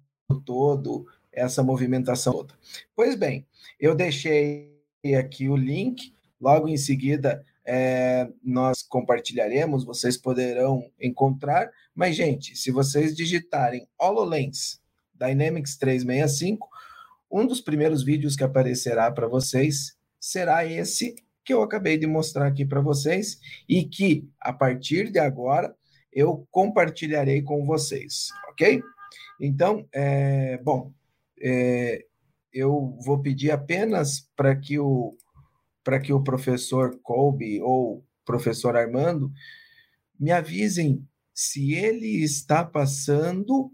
todo 0.45 1.07
essa 1.31 1.63
movimentação 1.63 2.33
toda. 2.33 2.55
Pois 2.95 3.15
bem, 3.15 3.47
eu 3.79 3.95
deixei 3.95 4.83
aqui 5.19 5.49
o 5.49 5.57
link, 5.57 6.13
logo 6.41 6.69
em 6.69 6.77
seguida 6.77 7.45
é, 7.65 8.29
nós 8.43 8.83
compartilharemos, 8.83 9.85
vocês 9.85 10.17
poderão 10.17 10.91
encontrar. 11.01 11.71
Mas, 11.95 12.17
gente, 12.17 12.57
se 12.57 12.71
vocês 12.71 13.15
digitarem 13.15 13.87
HoloLens 13.99 14.81
Dynamics 15.15 15.77
365, 15.77 16.69
um 17.31 17.47
dos 17.47 17.61
primeiros 17.61 18.05
vídeos 18.05 18.37
que 18.37 18.45
aparecerá 18.45 19.11
para 19.11 19.27
vocês 19.27 19.97
será 20.19 20.65
esse 20.65 21.15
que 21.45 21.53
eu 21.53 21.63
acabei 21.63 21.99
de 21.99 22.07
mostrar 22.07 22.47
aqui 22.47 22.65
para 22.65 22.81
vocês 22.81 23.39
e 23.69 23.85
que, 23.85 24.29
a 24.41 24.53
partir 24.53 25.11
de 25.11 25.19
agora, 25.19 25.75
eu 26.13 26.47
compartilharei 26.51 27.43
com 27.43 27.65
vocês, 27.65 28.29
ok? 28.51 28.83
Então, 29.41 29.89
é, 29.93 30.59
bom, 30.59 30.93
é, 31.41 32.05
eu 32.53 32.97
vou 33.05 33.21
pedir 33.21 33.51
apenas 33.51 34.29
para 34.37 34.55
que 34.55 34.79
o, 34.79 35.17
para 35.85 36.01
que 36.01 36.13
o 36.13 36.23
professor 36.23 36.99
Colby 37.03 37.61
ou 37.61 38.05
professor 38.25 38.77
Armando 38.77 39.33
me 40.19 40.31
avisem 40.31 41.07
se 41.35 41.75
ele 41.75 42.23
está 42.23 42.65
passando 42.65 43.73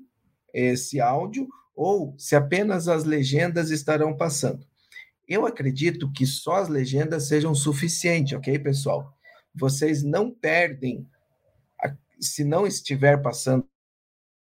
esse 0.53 1.01
áudio 1.01 1.49
ou 1.75 2.15
se 2.19 2.35
apenas 2.35 2.89
as 2.89 3.05
legendas 3.05 3.71
estarão 3.71 4.17
passando. 4.17 4.67
Eu 5.27 5.45
acredito 5.45 6.11
que 6.11 6.27
só 6.27 6.57
as 6.57 6.69
legendas 6.69 7.29
sejam 7.29 7.55
suficientes, 7.55 8.37
ok, 8.37 8.59
pessoal? 8.59 9.15
Vocês 9.55 10.03
não 10.03 10.31
perdem, 10.31 11.07
se 12.19 12.45
não 12.45 12.67
estiver 12.67 13.21
passando 13.21 13.67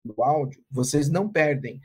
o 0.05 0.23
áudio, 0.23 0.63
vocês 0.71 1.09
não 1.09 1.29
perdem, 1.29 1.81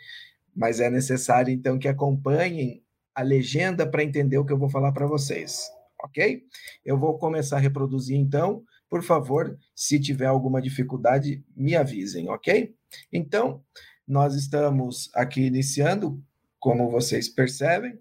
mas 0.55 0.81
é 0.81 0.89
necessário 0.89 1.53
então 1.53 1.79
que 1.79 1.89
acompanhem 1.89 2.86
a 3.17 3.23
legenda 3.23 3.89
para 3.91 4.05
entender 4.05 4.37
o 4.37 4.45
que 4.45 4.53
eu 4.53 4.59
vou 4.59 4.69
falar 4.69 4.93
para 4.93 5.07
vocês, 5.07 5.73
ok? 6.05 6.45
Eu 6.85 6.99
vou 6.99 7.19
começar 7.19 7.57
a 7.57 7.61
reproduzir 7.61 8.15
então. 8.15 8.63
Por 8.91 9.03
favor, 9.03 9.59
se 9.75 9.99
tiver 9.99 10.27
alguma 10.27 10.61
dificuldade, 10.61 11.43
me 11.57 11.75
avisem, 11.75 12.29
ok? 12.29 12.77
Então, 13.11 13.65
nós 14.07 14.35
estamos 14.35 15.11
aqui 15.15 15.47
iniciando, 15.47 16.23
como 16.61 16.91
vocês 16.91 17.27
percebem. 17.27 17.99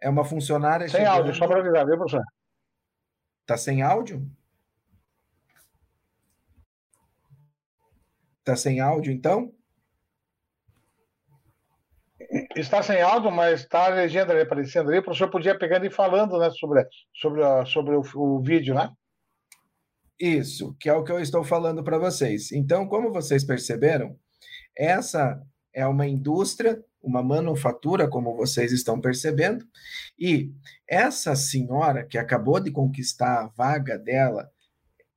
É 0.00 0.10
uma 0.10 0.24
funcionária. 0.24 0.88
Sem 0.88 1.00
chegando... 1.00 1.16
áudio, 1.18 1.34
só 1.34 1.46
para 1.46 1.60
avisar, 1.60 1.86
viu, 1.86 1.96
professor? 1.96 2.24
Tá 3.46 3.56
sem 3.56 3.80
áudio? 3.80 4.28
Tá 8.42 8.56
sem 8.56 8.80
áudio, 8.80 9.12
então? 9.12 9.54
Está 12.56 12.82
sem 12.82 13.00
áudio, 13.00 13.30
mas 13.30 13.60
está 13.60 13.86
a 13.86 13.94
legenda 13.94 14.32
ali 14.32 14.42
aparecendo 14.42 14.88
ali. 14.88 14.98
O 14.98 15.02
professor 15.02 15.30
podia 15.30 15.56
pegando 15.56 15.86
e 15.86 15.90
falando 15.90 16.38
né, 16.38 16.50
sobre, 16.50 16.84
sobre, 17.14 17.42
sobre 17.66 17.94
o, 17.94 18.02
o 18.16 18.42
vídeo, 18.42 18.74
né? 18.74 18.90
Isso, 20.18 20.74
que 20.78 20.88
é 20.88 20.94
o 20.94 21.04
que 21.04 21.12
eu 21.12 21.20
estou 21.20 21.44
falando 21.44 21.82
para 21.82 21.98
vocês. 21.98 22.50
Então, 22.52 22.86
como 22.86 23.12
vocês 23.12 23.44
perceberam, 23.44 24.16
essa 24.76 25.40
é 25.72 25.86
uma 25.86 26.06
indústria, 26.06 26.82
uma 27.02 27.22
manufatura, 27.22 28.08
como 28.08 28.36
vocês 28.36 28.72
estão 28.72 29.00
percebendo, 29.00 29.66
e 30.18 30.52
essa 30.88 31.34
senhora 31.36 32.04
que 32.04 32.16
acabou 32.16 32.60
de 32.60 32.70
conquistar 32.70 33.42
a 33.42 33.48
vaga 33.48 33.98
dela, 33.98 34.50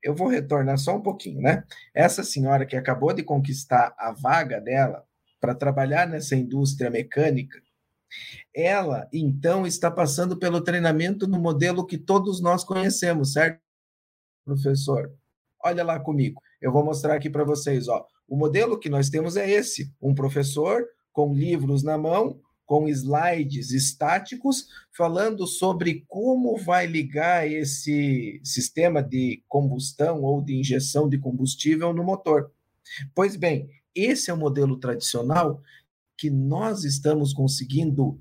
eu 0.04 0.16
vou 0.16 0.28
retornar 0.28 0.78
só 0.78 0.96
um 0.96 1.02
pouquinho, 1.02 1.42
né? 1.42 1.64
Essa 1.94 2.24
senhora 2.24 2.66
que 2.66 2.76
acabou 2.76 3.14
de 3.14 3.24
conquistar 3.24 3.94
a 3.98 4.12
vaga 4.12 4.60
dela, 4.60 5.07
para 5.40 5.56
trabalhar 5.56 6.08
nessa 6.08 6.36
indústria 6.36 6.90
mecânica, 6.90 7.62
ela 8.54 9.08
então 9.12 9.68
está 9.68 9.92
passando 9.92 10.38
pelo 10.38 10.62
treinamento 10.62 11.28
no 11.28 11.40
modelo 11.40 11.86
que 11.86 11.98
todos 11.98 12.42
nós 12.42 12.64
conhecemos, 12.64 13.34
certo, 13.34 13.62
professor? 14.46 15.12
Olha 15.64 15.84
lá 15.84 16.00
comigo. 16.00 16.42
Eu 16.62 16.72
vou 16.72 16.84
mostrar 16.84 17.16
aqui 17.16 17.30
para 17.30 17.44
vocês, 17.44 17.88
ó. 17.88 18.06
O 18.28 18.36
modelo 18.36 18.80
que 18.80 18.90
nós 18.90 19.10
temos 19.10 19.36
é 19.36 19.50
esse: 19.50 19.94
um 20.02 20.14
professor 20.14 20.86
com 21.12 21.34
livros 21.34 21.84
na 21.84 21.98
mão, 21.98 22.40
com 22.66 22.88
slides 22.88 23.72
estáticos, 23.72 24.68
falando 24.96 25.48
sobre 25.48 26.06
como 26.08 26.58
vai 26.58 26.86
ligar 26.86 27.50
esse 27.50 28.42
sistema 28.44 29.02
de 29.02 29.44
combustão 29.48 30.22
ou 30.22 30.42
de 30.42 30.60
injeção 30.60 31.08
de 31.08 31.18
combustível 31.18 31.94
no 31.94 32.04
motor. 32.04 32.52
Pois 33.16 33.36
bem, 33.36 33.70
esse 34.04 34.30
é 34.30 34.34
o 34.34 34.38
modelo 34.38 34.78
tradicional 34.78 35.62
que 36.18 36.30
nós 36.30 36.84
estamos 36.84 37.34
conseguindo 37.34 38.20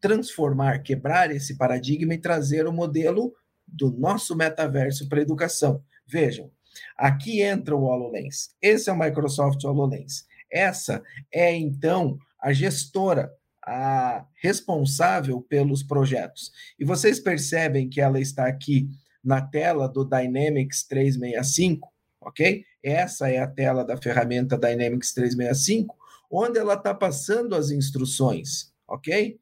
transformar, 0.00 0.82
quebrar 0.82 1.30
esse 1.30 1.56
paradigma 1.56 2.14
e 2.14 2.20
trazer 2.20 2.66
o 2.66 2.72
modelo 2.72 3.32
do 3.66 3.90
nosso 3.90 4.36
metaverso 4.36 5.08
para 5.08 5.18
a 5.18 5.22
educação. 5.22 5.82
Vejam, 6.06 6.50
aqui 6.96 7.40
entra 7.40 7.74
o 7.74 7.84
HoloLens. 7.84 8.50
Esse 8.60 8.90
é 8.90 8.92
o 8.92 8.98
Microsoft 8.98 9.64
HoloLens. 9.64 10.26
Essa 10.50 11.02
é, 11.32 11.54
então, 11.54 12.18
a 12.40 12.52
gestora, 12.52 13.32
a 13.66 14.26
responsável 14.42 15.40
pelos 15.40 15.82
projetos. 15.82 16.52
E 16.78 16.84
vocês 16.84 17.18
percebem 17.18 17.88
que 17.88 18.00
ela 18.00 18.20
está 18.20 18.46
aqui 18.46 18.88
na 19.22 19.40
tela 19.40 19.88
do 19.88 20.04
Dynamics 20.04 20.86
365, 20.86 21.93
ok? 22.24 22.64
Essa 22.82 23.30
é 23.30 23.38
a 23.38 23.46
tela 23.46 23.84
da 23.84 23.96
ferramenta 23.96 24.58
Dynamics 24.58 25.12
365, 25.12 25.96
onde 26.30 26.58
ela 26.58 26.74
está 26.74 26.94
passando 26.94 27.54
as 27.54 27.70
instruções, 27.70 28.72
ok? 28.88 29.38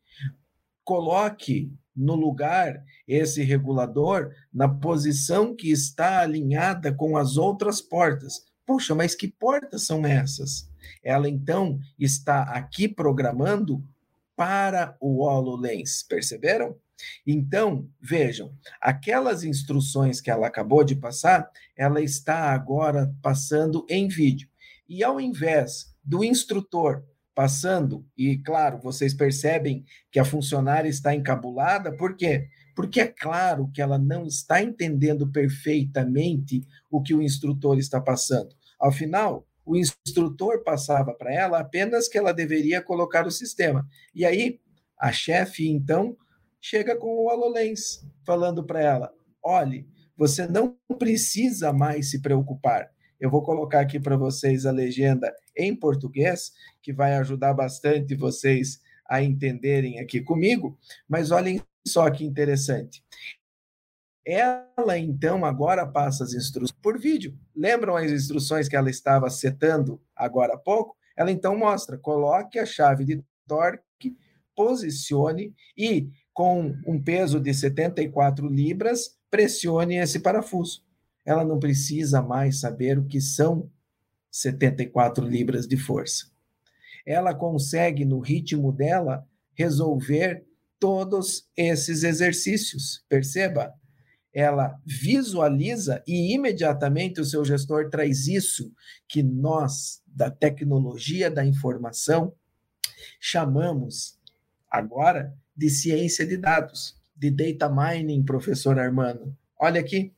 Coloque 0.85 1.73
no 1.95 2.15
lugar 2.15 2.83
esse 3.07 3.43
regulador 3.43 4.33
na 4.53 4.69
posição 4.69 5.55
que 5.55 5.71
está 5.71 6.21
alinhada 6.21 6.93
com 6.93 7.17
as 7.17 7.37
outras 7.37 7.81
portas. 7.81 8.45
Puxa, 8.67 8.95
mas 8.95 9.15
que 9.15 9.29
portas 9.29 9.83
são 9.85 10.05
essas? 10.07 10.71
Ela 11.03 11.29
então 11.29 11.79
está 11.99 12.43
aqui 12.43 12.89
programando 12.89 13.85
para 14.37 14.97
o 15.01 15.25
HoloLens, 15.25 16.03
perceberam? 16.03 16.77
Então, 17.27 17.89
vejam, 18.01 18.53
aquelas 18.81 19.45
instruções 19.45 20.21
que 20.21 20.31
ela 20.31 20.47
acabou 20.47 20.85
de 20.85 20.97
passar, 20.97 21.51
ela 21.77 22.01
está 22.01 22.53
agora 22.53 23.15
passando 23.23 23.87
em 23.89 24.09
vídeo. 24.09 24.49
E 24.89 25.03
ao 25.03 25.21
invés 25.21 25.95
do 26.05 26.25
instrutor 26.25 27.05
passando, 27.35 28.05
e 28.17 28.37
claro, 28.39 28.79
vocês 28.79 29.15
percebem 29.15 29.85
que 30.11 30.19
a 30.19 30.25
funcionária 30.25 30.89
está 30.89 31.15
encabulada, 31.15 31.97
por 31.97 32.17
quê? 32.17 32.49
Porque 32.75 33.01
é 33.01 33.07
claro 33.07 33.71
que 33.73 33.81
ela 33.81 33.99
não 33.99 34.27
está 34.27 34.63
entendendo 34.63 35.31
perfeitamente 35.31 36.67
o 36.91 37.03
que 37.03 37.15
o 37.15 37.23
instrutor 37.23 37.79
está 37.79 38.01
passando. 38.01 38.55
Ao 38.79 38.93
final, 38.93 39.47
o 39.65 39.77
instrutor 39.77 40.63
passava 40.63 41.15
para 41.15 41.33
ela 41.33 41.61
apenas 41.61 42.09
que 42.09 42.19
ela 42.19 42.33
deveria 42.33 42.83
colocar 42.83 43.27
o 43.27 43.31
sistema. 43.31 43.87
E 44.15 44.25
aí, 44.25 44.61
a 44.99 45.13
chefe, 45.13 45.69
então, 45.69 46.17
chega 46.63 46.97
com 46.97 47.09
o 47.09 47.27
HoloLens, 47.29 48.07
falando 48.25 48.65
para 48.65 48.81
ela: 48.81 49.13
olhe, 49.43 49.87
você 50.17 50.47
não 50.47 50.79
precisa 50.99 51.73
mais 51.73 52.11
se 52.11 52.23
preocupar. 52.23 52.89
Eu 53.21 53.31
vou 53.31 53.43
colocar 53.43 53.81
aqui 53.81 54.01
para 54.01 54.17
vocês 54.17 54.65
a 54.65 54.71
legenda 54.71 55.33
em 55.57 55.75
português, 55.75 56.53
que 56.81 56.93
vai 56.93 57.15
ajudar 57.17 57.53
bastante 57.53 58.15
vocês 58.15 58.81
a 59.09 59.21
entenderem 59.23 59.99
aqui 59.99 60.21
comigo, 60.21 60.79
mas 61.09 61.31
olhem 61.31 61.61
só 61.87 62.09
que 62.11 62.25
interessante. 62.25 63.05
Ela 64.25 64.97
então 64.97 65.45
agora 65.45 65.85
passa 65.85 66.23
as 66.23 66.33
instruções 66.33 66.79
por 66.81 66.99
vídeo. 66.99 67.37
Lembram 67.55 67.97
as 67.97 68.11
instruções 68.11 68.69
que 68.69 68.77
ela 68.77 68.89
estava 68.89 69.29
setando 69.29 70.01
agora 70.15 70.55
há 70.55 70.59
pouco? 70.59 70.97
Ela 71.17 71.33
então 71.33 71.59
mostra: 71.59 71.99
coloque 71.99 72.59
a 72.59 72.67
chave 72.67 73.05
de 73.05 73.23
torque, 73.47 74.17
posicione 74.55 75.55
e 75.77 76.09
com 76.33 76.75
um 76.87 77.01
peso 77.03 77.39
de 77.39 77.53
74 77.53 78.47
libras, 78.49 79.17
pressione 79.31 79.97
esse 79.97 80.21
parafuso 80.21 80.83
ela 81.25 81.45
não 81.45 81.59
precisa 81.59 82.21
mais 82.21 82.61
saber 82.61 82.99
o 82.99 83.07
que 83.07 83.21
são 83.21 83.71
74 84.31 85.27
libras 85.27 85.67
de 85.67 85.77
força. 85.77 86.31
Ela 87.05 87.35
consegue, 87.35 88.05
no 88.05 88.21
ritmo 88.21 88.73
dela, 88.73 89.27
resolver 89.55 90.45
todos 90.79 91.49
esses 91.57 92.03
exercícios. 92.03 93.05
Perceba? 93.09 93.73
Ela 94.33 94.81
visualiza 94.85 96.03
e 96.07 96.35
imediatamente 96.35 97.21
o 97.21 97.25
seu 97.25 97.45
gestor 97.45 97.91
traz 97.91 98.27
isso 98.27 98.73
que 99.07 99.23
nós, 99.23 100.03
da 100.07 100.31
tecnologia 100.31 101.31
da 101.31 101.45
informação, 101.45 102.35
chamamos 103.21 104.19
agora 104.71 105.37
de 105.57 105.69
ciência 105.71 106.27
de 106.27 106.37
dados, 106.37 106.97
de 107.15 107.31
data 107.31 107.69
mining, 107.69 108.25
professor 108.25 108.79
Armando. 108.79 109.37
Olha 109.59 109.81
aqui, 109.81 110.13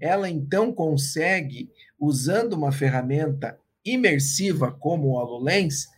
ela 0.00 0.28
então 0.28 0.72
consegue, 0.72 1.70
usando 1.98 2.52
uma 2.52 2.70
ferramenta 2.70 3.58
imersiva 3.84 4.72
como 4.72 5.08
o 5.08 5.12
HoloLens, 5.12 5.88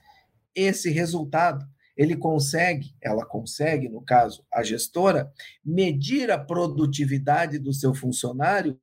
esse 0.55 0.91
resultado. 0.91 1.67
Ele 1.97 2.17
consegue, 2.17 2.95
ela 3.01 3.25
consegue, 3.25 3.89
no 3.89 4.03
caso, 4.03 4.45
a 4.53 4.63
gestora, 4.63 5.33
medir 5.65 6.31
a 6.31 6.39
produtividade 6.39 7.59
do 7.59 7.73
seu 7.73 7.95
funcionário 7.95 8.79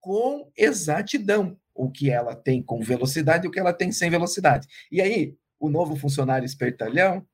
com 0.00 0.50
exatidão, 0.56 1.58
o 1.74 1.90
que 1.90 2.10
ela 2.10 2.34
tem 2.34 2.62
com 2.62 2.80
velocidade 2.80 3.46
e 3.46 3.48
o 3.48 3.50
que 3.50 3.58
ela 3.58 3.72
tem 3.72 3.92
sem 3.92 4.10
velocidade. 4.10 4.66
E 4.90 5.00
aí, 5.00 5.36
o 5.58 5.68
novo 5.68 5.96
funcionário 5.96 6.46
espertalhão, 6.46 7.26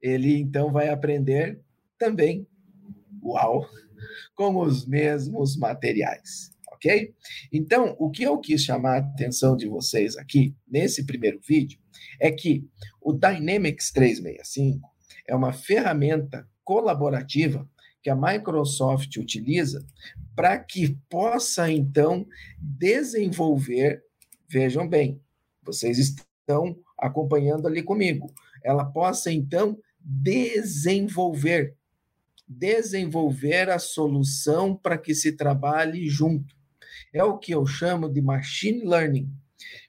ele 0.00 0.38
então 0.38 0.72
vai 0.72 0.88
aprender 0.88 1.60
também 1.98 2.46
Uau! 3.22 3.68
Com 4.34 4.56
os 4.56 4.84
mesmos 4.84 5.56
materiais, 5.56 6.50
ok? 6.72 7.14
Então, 7.52 7.94
o 7.98 8.10
que 8.10 8.24
eu 8.24 8.38
quis 8.38 8.64
chamar 8.64 8.96
a 8.96 8.98
atenção 8.98 9.56
de 9.56 9.68
vocês 9.68 10.16
aqui, 10.16 10.56
nesse 10.66 11.06
primeiro 11.06 11.38
vídeo, 11.40 11.78
é 12.18 12.32
que 12.32 12.66
o 13.00 13.12
Dynamics 13.12 13.92
365 13.92 14.90
é 15.28 15.36
uma 15.36 15.52
ferramenta 15.52 16.48
colaborativa 16.64 17.68
que 18.02 18.10
a 18.10 18.16
Microsoft 18.16 19.16
utiliza 19.16 19.86
para 20.34 20.58
que 20.58 20.98
possa, 21.08 21.70
então, 21.70 22.26
desenvolver. 22.58 24.02
Vejam 24.48 24.88
bem, 24.88 25.20
vocês 25.62 25.96
estão 25.98 26.76
acompanhando 27.02 27.66
ali 27.66 27.82
comigo. 27.82 28.32
Ela 28.62 28.84
possa, 28.84 29.30
então, 29.30 29.78
desenvolver 30.00 31.76
desenvolver 32.52 33.70
a 33.70 33.78
solução 33.78 34.76
para 34.76 34.98
que 34.98 35.14
se 35.14 35.32
trabalhe 35.32 36.08
junto. 36.08 36.54
É 37.12 37.24
o 37.24 37.38
que 37.38 37.52
eu 37.52 37.66
chamo 37.66 38.08
de 38.08 38.20
machine 38.20 38.84
learning. 38.84 39.32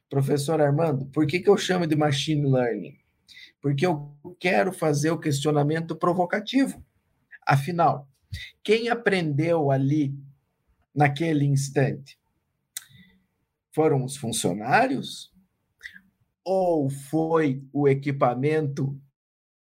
Professor 0.10 0.62
Armando, 0.62 1.06
por 1.08 1.26
que, 1.26 1.40
que 1.40 1.50
eu 1.50 1.58
chamo 1.58 1.88
de 1.88 1.96
machine 1.96 2.46
learning? 2.50 2.98
Porque 3.62 3.86
eu 3.86 4.16
quero 4.40 4.72
fazer 4.72 5.12
o 5.12 5.20
questionamento 5.20 5.96
provocativo. 5.96 6.84
Afinal, 7.46 8.08
quem 8.64 8.90
aprendeu 8.90 9.72
ali 9.72 10.14
naquele 10.94 11.46
instante? 11.46 12.18
Foram 13.74 14.04
os 14.04 14.16
funcionários? 14.16 15.33
Ou 16.46 16.90
foi 16.90 17.64
o 17.72 17.88
equipamento 17.88 19.00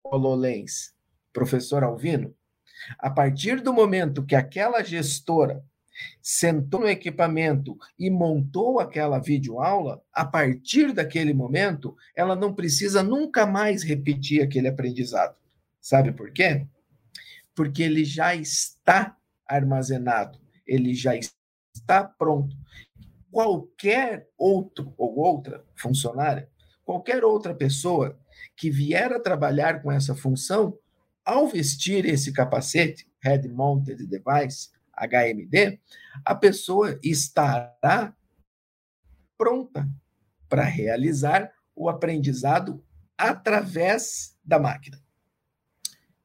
HoloLens? 0.03 0.93
Professor 1.31 1.83
Alvino? 1.83 2.35
A 2.97 3.09
partir 3.09 3.61
do 3.61 3.71
momento 3.71 4.25
que 4.25 4.35
aquela 4.35 4.83
gestora 4.83 5.63
sentou 6.21 6.81
no 6.81 6.87
equipamento 6.87 7.77
e 7.97 8.09
montou 8.09 8.79
aquela 8.79 9.19
videoaula, 9.19 10.01
a 10.11 10.25
partir 10.25 10.91
daquele 10.91 11.33
momento, 11.33 11.95
ela 12.15 12.35
não 12.35 12.53
precisa 12.53 13.03
nunca 13.03 13.45
mais 13.45 13.83
repetir 13.83 14.41
aquele 14.41 14.67
aprendizado. 14.67 15.37
Sabe 15.79 16.11
por 16.11 16.31
quê? 16.31 16.65
Porque 17.55 17.83
ele 17.83 18.03
já 18.03 18.35
está 18.35 19.15
armazenado, 19.45 20.39
ele 20.65 20.95
já 20.95 21.13
está 21.15 22.03
pronto. 22.03 22.55
Qualquer 23.29 24.27
outro 24.37 24.93
ou 24.97 25.17
outra 25.19 25.63
funcionária, 25.75 26.49
qualquer 26.83 27.23
outra 27.23 27.53
pessoa 27.53 28.17
que 28.55 28.69
vier 28.69 29.11
a 29.11 29.19
trabalhar 29.19 29.81
com 29.81 29.91
essa 29.91 30.15
função, 30.15 30.77
ao 31.25 31.47
vestir 31.47 32.05
esse 32.05 32.33
capacete, 32.33 33.09
Head 33.23 33.47
Mounted 33.49 34.05
Device, 34.05 34.69
HMD, 34.95 35.79
a 36.23 36.35
pessoa 36.35 36.99
estará 37.01 38.13
pronta 39.37 39.89
para 40.47 40.63
realizar 40.63 41.51
o 41.75 41.89
aprendizado 41.89 42.83
através 43.17 44.37
da 44.43 44.59
máquina. 44.59 45.01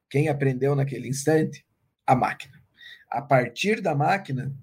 Quem 0.09 0.27
aprendeu 0.27 0.75
naquele 0.75 1.07
instante? 1.07 1.65
A 2.05 2.15
máquina. 2.15 2.61
A 3.09 3.21
partir 3.21 3.81
da 3.81 3.95
máquina, 3.95 4.55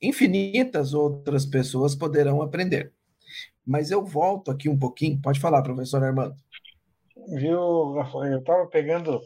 infinitas 0.00 0.94
outras 0.94 1.46
pessoas 1.46 1.94
poderão 1.94 2.42
aprender. 2.42 2.92
Mas 3.66 3.90
eu 3.90 4.04
volto 4.04 4.50
aqui 4.50 4.68
um 4.68 4.78
pouquinho. 4.78 5.20
Pode 5.20 5.40
falar, 5.40 5.62
professor 5.62 6.02
Armando. 6.02 6.34
Viu, 7.28 7.96
Eu 8.24 8.38
estava 8.38 8.66
pegando, 8.66 9.20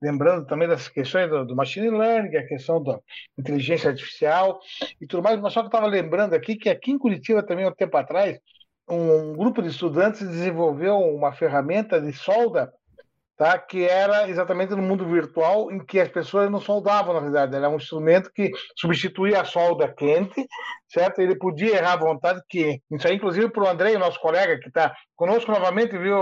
lembrando 0.00 0.46
também 0.46 0.66
das 0.66 0.88
questões 0.88 1.28
do, 1.28 1.44
do, 1.44 1.56
machine 1.56 1.90
learning, 1.90 2.36
a 2.36 2.46
questão 2.46 2.82
da 2.82 2.98
inteligência 3.38 3.90
artificial 3.90 4.58
e 5.00 5.06
tudo 5.06 5.22
mais, 5.22 5.40
mas 5.40 5.52
só 5.52 5.60
que 5.60 5.66
eu 5.66 5.68
estava 5.68 5.86
lembrando 5.86 6.34
aqui 6.34 6.56
que 6.56 6.68
aqui 6.68 6.90
em 6.90 6.98
Curitiba 6.98 7.42
também, 7.42 7.66
um 7.66 7.72
tempo 7.72 7.96
atrás, 7.96 8.38
um 8.88 9.34
grupo 9.34 9.62
de 9.62 9.68
estudantes 9.68 10.26
desenvolveu 10.26 10.98
uma 10.98 11.32
ferramenta 11.32 12.00
de 12.00 12.12
solda 12.12 12.72
tá? 13.36 13.58
que 13.58 13.84
era 13.84 14.28
exatamente 14.28 14.70
no 14.70 14.82
mundo 14.82 15.06
virtual 15.06 15.70
em 15.70 15.84
que 15.84 15.98
as 16.00 16.08
pessoas 16.08 16.50
não 16.50 16.60
soldavam, 16.60 17.14
na 17.14 17.20
verdade. 17.20 17.56
Era 17.56 17.68
um 17.68 17.76
instrumento 17.76 18.30
que 18.32 18.50
substituía 18.76 19.40
a 19.40 19.44
solda 19.44 19.92
quente, 19.92 20.46
certo? 20.88 21.20
Ele 21.20 21.36
podia 21.36 21.76
errar 21.76 21.94
à 21.94 21.96
vontade, 21.96 22.40
que 22.48 22.80
isso 22.90 23.08
aí, 23.08 23.16
inclusive, 23.16 23.50
para 23.50 23.64
o 23.64 23.68
Andrei, 23.68 23.96
nosso 23.98 24.20
colega, 24.20 24.58
que 24.58 24.68
está 24.68 24.94
conosco 25.16 25.50
novamente, 25.50 25.96
viu, 25.96 26.16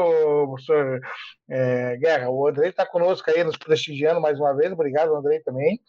professor 0.49 1.01
é, 1.49 1.97
Guerra? 1.97 2.31
O 2.31 2.47
Andrei 2.47 2.71
está 2.71 2.87
conosco 2.87 3.31
aí, 3.31 3.45
nos 3.45 3.57
prestigiando 3.57 4.21
mais 4.21 4.39
uma 4.39 4.55
vez. 4.55 4.73
Obrigado, 4.73 5.15
Andrei, 5.15 5.41
também. 5.41 5.81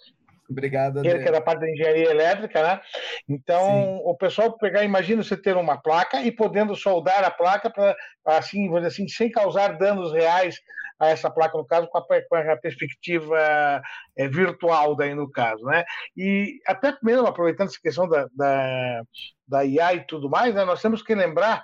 Obrigado, 0.51 0.97
André. 0.97 1.11
Ele 1.11 1.23
que 1.23 1.29
é 1.29 1.31
da 1.31 1.41
parte 1.41 1.61
da 1.61 1.69
engenharia 1.69 2.11
elétrica, 2.11 2.61
né? 2.61 2.81
Então, 3.27 3.63
Sim. 3.65 4.01
o 4.03 4.15
pessoal 4.15 4.57
pegar, 4.57 4.83
imagina 4.83 5.23
você 5.23 5.37
ter 5.37 5.55
uma 5.55 5.81
placa 5.81 6.21
e 6.21 6.31
podendo 6.31 6.75
soldar 6.75 7.23
a 7.23 7.31
placa 7.31 7.69
para, 7.69 7.95
assim, 8.25 8.69
assim, 8.85 9.07
sem 9.07 9.31
causar 9.31 9.77
danos 9.77 10.11
reais 10.11 10.59
a 11.01 11.07
essa 11.07 11.31
placa, 11.31 11.57
no 11.57 11.65
caso, 11.65 11.87
com 11.87 11.97
a, 11.97 12.01
com 12.03 12.35
a 12.35 12.57
perspectiva 12.57 13.81
é, 14.15 14.27
virtual, 14.27 14.95
daí 14.95 15.15
no 15.15 15.29
caso. 15.29 15.63
Né? 15.65 15.83
E 16.15 16.59
até 16.67 16.95
mesmo 17.01 17.25
aproveitando 17.25 17.69
essa 17.69 17.81
questão 17.81 18.07
da, 18.07 18.27
da, 18.35 19.01
da 19.47 19.65
IA 19.65 19.95
e 19.95 20.05
tudo 20.05 20.29
mais, 20.29 20.53
né, 20.53 20.63
nós 20.63 20.79
temos 20.79 21.01
que 21.01 21.15
lembrar 21.15 21.63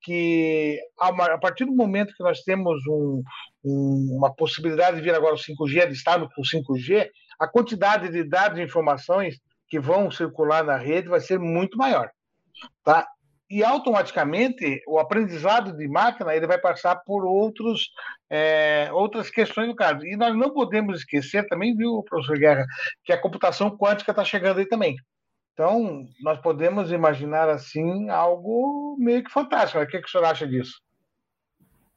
que 0.00 0.80
a 0.98 1.38
partir 1.38 1.66
do 1.66 1.74
momento 1.74 2.14
que 2.14 2.22
nós 2.22 2.40
temos 2.40 2.80
um, 2.86 3.22
um, 3.62 4.16
uma 4.16 4.34
possibilidade 4.34 4.96
de 4.96 5.02
vir 5.02 5.14
agora 5.14 5.34
o 5.34 5.38
5G, 5.38 5.86
de 5.86 5.92
estarmos 5.92 6.32
com 6.34 6.40
o 6.40 6.44
5G, 6.44 7.10
a 7.38 7.46
quantidade 7.46 8.08
de 8.08 8.24
dados 8.24 8.58
e 8.58 8.62
informações 8.62 9.38
que 9.68 9.78
vão 9.78 10.10
circular 10.10 10.64
na 10.64 10.78
rede 10.78 11.08
vai 11.08 11.20
ser 11.20 11.38
muito 11.38 11.76
maior. 11.76 12.10
Tá? 12.82 13.06
E 13.50 13.64
automaticamente 13.64 14.82
o 14.86 14.98
aprendizado 14.98 15.74
de 15.74 15.88
máquina 15.88 16.34
ele 16.34 16.46
vai 16.46 16.58
passar 16.58 16.96
por 16.96 17.24
outros, 17.24 17.90
é, 18.28 18.90
outras 18.92 19.30
questões 19.30 19.68
no 19.68 19.74
caso. 19.74 20.04
E 20.04 20.16
nós 20.16 20.36
não 20.36 20.52
podemos 20.52 20.98
esquecer 20.98 21.46
também, 21.48 21.74
viu, 21.74 22.02
professor 22.02 22.38
Guerra, 22.38 22.66
que 23.04 23.12
a 23.12 23.20
computação 23.20 23.76
quântica 23.76 24.12
está 24.12 24.22
chegando 24.22 24.58
aí 24.58 24.66
também. 24.66 24.96
Então, 25.54 26.06
nós 26.20 26.40
podemos 26.40 26.92
imaginar 26.92 27.48
assim 27.48 28.08
algo 28.10 28.96
meio 28.96 29.24
que 29.24 29.30
fantástico. 29.30 29.82
O 29.82 29.86
que, 29.86 30.00
que 30.00 30.06
o 30.06 30.10
senhor 30.10 30.24
acha 30.24 30.46
disso? 30.46 30.80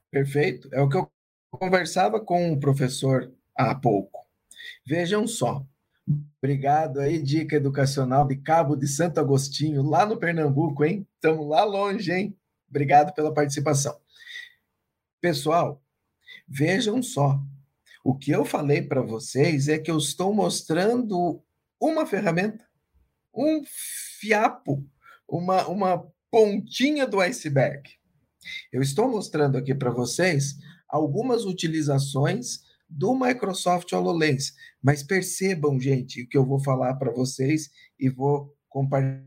Perfeito. 0.09 0.67
É 0.73 0.81
o 0.81 0.89
que 0.89 0.97
eu 0.97 1.11
conversava 1.51 2.19
com 2.19 2.51
o 2.51 2.59
professor 2.59 3.31
há 3.55 3.75
pouco. 3.75 4.25
Vejam 4.85 5.27
só. 5.27 5.63
Obrigado 6.41 6.99
aí, 6.99 7.21
dica 7.21 7.55
educacional 7.55 8.27
de 8.27 8.35
Cabo 8.35 8.75
de 8.75 8.87
Santo 8.87 9.19
Agostinho, 9.19 9.83
lá 9.83 10.05
no 10.05 10.17
Pernambuco, 10.17 10.83
hein? 10.83 11.07
Estamos 11.15 11.47
lá 11.47 11.63
longe, 11.63 12.11
hein? 12.11 12.37
Obrigado 12.69 13.13
pela 13.13 13.33
participação. 13.33 13.95
Pessoal, 15.19 15.81
vejam 16.47 17.01
só. 17.03 17.39
O 18.03 18.15
que 18.17 18.31
eu 18.31 18.43
falei 18.43 18.81
para 18.81 19.01
vocês 19.01 19.67
é 19.67 19.77
que 19.77 19.91
eu 19.91 19.97
estou 19.97 20.33
mostrando 20.33 21.43
uma 21.79 22.05
ferramenta 22.05 22.71
um 23.33 23.63
fiapo, 24.19 24.85
uma, 25.27 25.67
uma 25.67 26.07
pontinha 26.29 27.07
do 27.07 27.19
iceberg. 27.19 27.89
Eu 28.71 28.81
estou 28.81 29.09
mostrando 29.09 29.57
aqui 29.57 29.73
para 29.73 29.91
vocês 29.91 30.57
algumas 30.87 31.45
utilizações 31.45 32.61
do 32.91 33.15
Microsoft 33.15 33.93
HoloLens, 33.93 34.53
mas 34.81 35.01
percebam, 35.01 35.79
gente, 35.79 36.23
o 36.23 36.27
que 36.27 36.37
eu 36.37 36.45
vou 36.45 36.59
falar 36.59 36.95
para 36.95 37.09
vocês 37.09 37.71
e 37.97 38.09
vou 38.09 38.53
compartilhar 38.67 39.23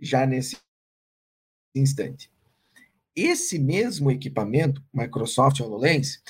já 0.00 0.26
nesse 0.26 0.56
instante. 1.74 2.32
Esse 3.14 3.58
mesmo 3.58 4.10
equipamento, 4.10 4.82
Microsoft 4.92 5.60
HoloLens, 5.60 6.22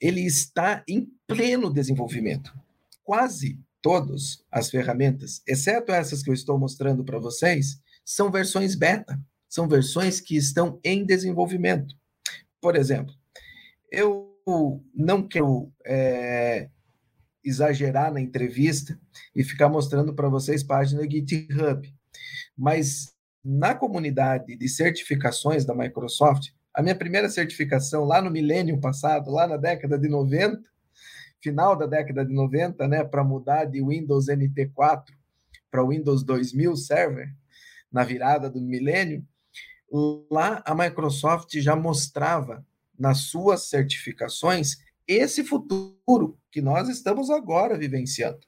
ele 0.00 0.20
está 0.20 0.84
em 0.88 1.12
pleno 1.26 1.72
desenvolvimento. 1.72 2.56
Quase 3.02 3.60
todas 3.82 4.44
as 4.50 4.70
ferramentas, 4.70 5.42
exceto 5.46 5.90
essas 5.90 6.22
que 6.22 6.30
eu 6.30 6.34
estou 6.34 6.56
mostrando 6.58 7.04
para 7.04 7.18
vocês, 7.18 7.82
são 8.04 8.30
versões 8.30 8.76
beta, 8.76 9.20
são 9.48 9.68
versões 9.68 10.20
que 10.20 10.36
estão 10.36 10.80
em 10.84 11.04
desenvolvimento. 11.04 11.94
Por 12.60 12.76
exemplo, 12.76 13.14
eu 13.92 14.32
não 14.94 15.22
quero 15.28 15.70
é, 15.86 16.68
exagerar 17.44 18.12
na 18.12 18.20
entrevista 18.20 18.98
e 19.36 19.44
ficar 19.44 19.68
mostrando 19.68 20.14
para 20.14 20.28
vocês 20.28 20.62
página 20.62 21.08
GitHub, 21.08 21.94
mas 22.56 23.14
na 23.44 23.74
comunidade 23.74 24.56
de 24.56 24.68
certificações 24.68 25.64
da 25.64 25.74
Microsoft, 25.74 26.50
a 26.74 26.82
minha 26.82 26.96
primeira 26.96 27.28
certificação 27.28 28.04
lá 28.04 28.22
no 28.22 28.30
milênio 28.30 28.80
passado, 28.80 29.30
lá 29.30 29.46
na 29.46 29.56
década 29.56 29.98
de 29.98 30.08
90, 30.08 30.62
final 31.40 31.76
da 31.76 31.86
década 31.86 32.24
de 32.24 32.32
90, 32.32 32.88
né, 32.88 33.04
para 33.04 33.22
mudar 33.22 33.66
de 33.66 33.84
Windows 33.84 34.26
NT4 34.26 35.04
para 35.70 35.86
Windows 35.86 36.24
2000 36.24 36.76
Server, 36.76 37.34
na 37.90 38.04
virada 38.04 38.48
do 38.48 38.60
milênio, 38.60 39.26
lá 40.30 40.62
a 40.64 40.74
Microsoft 40.74 41.54
já 41.58 41.76
mostrava 41.76 42.64
nas 43.02 43.22
suas 43.22 43.64
certificações 43.64 44.76
esse 45.08 45.42
futuro 45.42 46.38
que 46.52 46.62
nós 46.62 46.88
estamos 46.88 47.30
agora 47.30 47.76
vivenciando. 47.76 48.38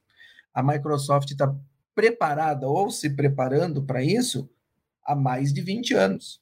A 0.54 0.62
Microsoft 0.62 1.28
está 1.32 1.52
preparada 1.92 2.68
ou 2.68 2.88
se 2.88 3.10
preparando 3.10 3.84
para 3.84 4.04
isso 4.04 4.48
há 5.04 5.16
mais 5.16 5.52
de 5.52 5.60
20 5.60 5.94
anos. 5.94 6.40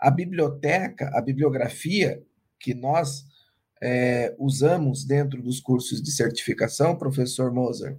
A 0.00 0.10
biblioteca, 0.10 1.08
a 1.14 1.22
bibliografia 1.22 2.20
que 2.58 2.74
nós 2.74 3.24
é, 3.80 4.34
usamos 4.36 5.04
dentro 5.04 5.40
dos 5.40 5.60
cursos 5.60 6.02
de 6.02 6.10
certificação, 6.10 6.98
professor 6.98 7.52
Moser, 7.52 7.96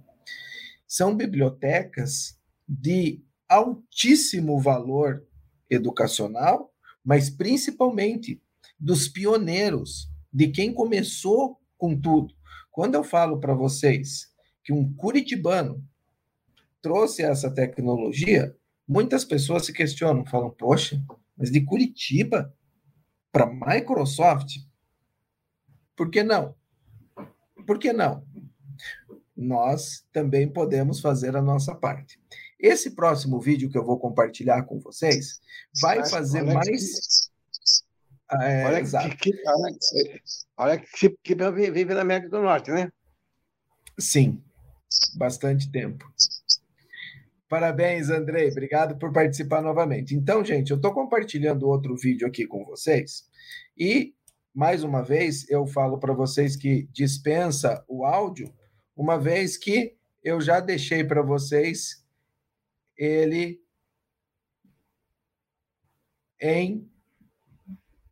são 0.86 1.16
bibliotecas 1.16 2.38
de 2.68 3.24
altíssimo 3.48 4.60
valor 4.60 5.26
educacional, 5.70 6.70
mas 7.02 7.30
principalmente 7.30 8.42
dos 8.80 9.08
pioneiros, 9.08 10.10
de 10.32 10.48
quem 10.48 10.72
começou 10.72 11.60
com 11.76 11.98
tudo. 11.98 12.34
Quando 12.70 12.94
eu 12.94 13.04
falo 13.04 13.38
para 13.38 13.54
vocês 13.54 14.32
que 14.64 14.72
um 14.72 14.92
curitibano 14.94 15.84
trouxe 16.80 17.22
essa 17.22 17.52
tecnologia, 17.52 18.56
muitas 18.88 19.24
pessoas 19.24 19.66
se 19.66 19.72
questionam, 19.72 20.24
falam: 20.24 20.50
"Poxa, 20.50 21.02
mas 21.36 21.50
de 21.50 21.60
Curitiba 21.60 22.54
para 23.32 23.46
Microsoft, 23.46 24.56
por 25.96 26.10
que 26.10 26.22
não? 26.22 26.54
Por 27.66 27.78
que 27.78 27.92
não? 27.92 28.24
Nós 29.36 30.04
também 30.12 30.48
podemos 30.48 31.00
fazer 31.00 31.36
a 31.36 31.42
nossa 31.42 31.74
parte. 31.74 32.18
Esse 32.58 32.90
próximo 32.90 33.40
vídeo 33.40 33.70
que 33.70 33.78
eu 33.78 33.84
vou 33.84 33.98
compartilhar 33.98 34.64
com 34.64 34.78
vocês 34.80 35.40
vai 35.80 36.06
fazer 36.06 36.42
mais. 36.42 37.29
Que... 38.30 38.44
É, 38.44 38.64
olha, 38.64 38.80
exato. 38.80 39.16
Que, 39.16 39.32
olha, 39.46 39.78
olha 40.56 40.78
que, 40.78 41.10
que 41.22 41.34
vive 41.34 41.94
na 41.94 42.02
América 42.02 42.28
do 42.28 42.40
Norte, 42.40 42.70
né? 42.70 42.90
Sim, 43.98 44.42
bastante 45.16 45.70
tempo. 45.70 46.04
Parabéns, 47.48 48.08
Andrei. 48.08 48.48
Obrigado 48.48 48.96
por 48.96 49.12
participar 49.12 49.60
novamente. 49.60 50.14
Então, 50.14 50.44
gente, 50.44 50.70
eu 50.70 50.76
estou 50.76 50.94
compartilhando 50.94 51.68
outro 51.68 51.96
vídeo 51.96 52.26
aqui 52.26 52.46
com 52.46 52.64
vocês 52.64 53.28
e 53.76 54.14
mais 54.54 54.82
uma 54.82 55.02
vez, 55.02 55.48
eu 55.48 55.66
falo 55.66 55.98
para 55.98 56.12
vocês 56.12 56.56
que 56.56 56.88
dispensa 56.92 57.84
o 57.86 58.04
áudio, 58.04 58.52
uma 58.96 59.18
vez 59.18 59.56
que 59.56 59.96
eu 60.22 60.40
já 60.40 60.60
deixei 60.60 61.04
para 61.04 61.22
vocês 61.22 62.04
ele 62.96 63.62
em 66.40 66.89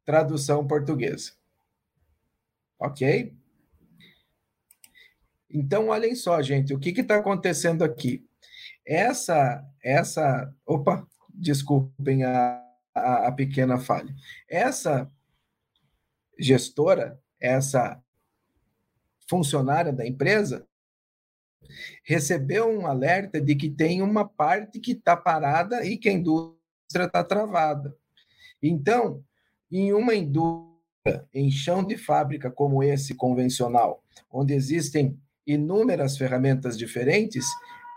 tradução 0.09 0.67
portuguesa. 0.67 1.33
Ok? 2.79 3.37
Então, 5.51 5.89
olhem 5.89 6.15
só, 6.15 6.41
gente, 6.41 6.73
o 6.73 6.79
que 6.79 6.99
está 6.99 7.17
acontecendo 7.17 7.85
aqui? 7.85 8.27
Essa, 8.87 9.63
essa, 9.85 10.51
opa, 10.65 11.07
desculpem 11.29 12.25
a, 12.25 12.59
a, 12.95 13.29
a 13.29 13.33
pequena 13.33 13.79
falha. 13.79 14.15
Essa 14.49 15.13
gestora, 16.39 17.21
essa 17.39 18.03
funcionária 19.29 19.93
da 19.93 20.07
empresa, 20.07 20.67
recebeu 22.03 22.67
um 22.67 22.87
alerta 22.87 23.39
de 23.43 23.55
que 23.55 23.69
tem 23.69 24.01
uma 24.01 24.27
parte 24.27 24.81
que 24.81 24.93
está 24.93 25.15
parada 25.15 25.85
e 25.85 25.99
que 25.99 26.09
a 26.09 26.13
indústria 26.13 27.05
está 27.05 27.23
travada. 27.23 27.95
Então, 28.63 29.23
em 29.71 29.93
uma 29.93 30.15
indústria 30.15 30.69
em 31.33 31.51
chão 31.51 31.83
de 31.85 31.97
fábrica 31.97 32.51
como 32.51 32.83
esse 32.83 33.15
convencional, 33.15 34.03
onde 34.31 34.53
existem 34.53 35.19
inúmeras 35.47 36.19
ferramentas 36.19 36.77
diferentes, 36.77 37.47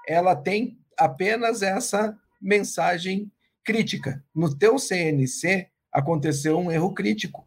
ela 0.08 0.36
tem 0.36 0.78
apenas 0.98 1.62
essa 1.62 2.18
mensagem 2.42 3.32
crítica. 3.64 4.24
No 4.34 4.56
teu 4.58 4.80
CNC 4.80 5.68
aconteceu 5.92 6.58
um 6.58 6.72
erro 6.72 6.94
crítico 6.94 7.46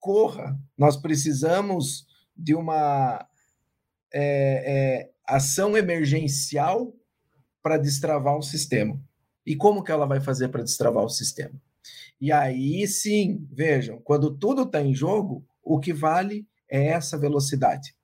corra. 0.00 0.58
Nós 0.76 0.96
precisamos 0.96 2.06
de 2.34 2.54
uma 2.54 3.24
é, 4.12 4.22
é, 5.02 5.10
ação 5.26 5.76
emergencial 5.76 6.92
para 7.62 7.76
destravar 7.76 8.36
o 8.36 8.42
sistema. 8.42 8.98
E 9.46 9.54
como 9.54 9.84
que 9.84 9.92
ela 9.92 10.06
vai 10.06 10.20
fazer 10.20 10.48
para 10.48 10.64
destravar 10.64 11.04
o 11.04 11.10
sistema? 11.10 11.60
E 12.20 12.30
aí 12.30 12.86
sim, 12.86 13.46
vejam, 13.50 14.00
quando 14.02 14.36
tudo 14.36 14.62
está 14.62 14.80
em 14.82 14.94
jogo, 14.94 15.44
o 15.62 15.78
que 15.80 15.92
vale 15.92 16.46
é 16.68 16.88
essa 16.88 17.18
velocidade. 17.18 17.94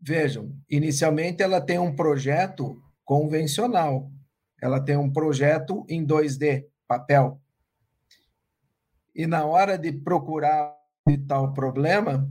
Vejam, 0.00 0.54
inicialmente 0.68 1.42
ela 1.42 1.60
tem 1.60 1.78
um 1.78 1.94
projeto 1.94 2.82
convencional, 3.04 4.10
ela 4.60 4.80
tem 4.80 4.96
um 4.96 5.10
projeto 5.10 5.84
em 5.88 6.04
2D, 6.04 6.66
papel. 6.86 7.40
e 9.14 9.26
na 9.26 9.44
hora 9.44 9.78
de 9.78 9.92
procurar 9.92 10.74
tal 11.28 11.52
problema, 11.52 12.30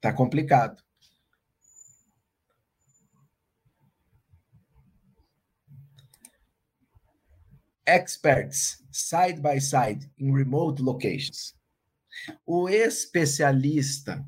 tá 0.00 0.12
complicado. 0.12 0.82
Experts 7.88 8.84
side 8.92 9.40
by 9.40 9.58
side 9.58 10.10
in 10.18 10.30
remote 10.30 10.82
locations. 10.82 11.54
O 12.44 12.68
especialista, 12.68 14.22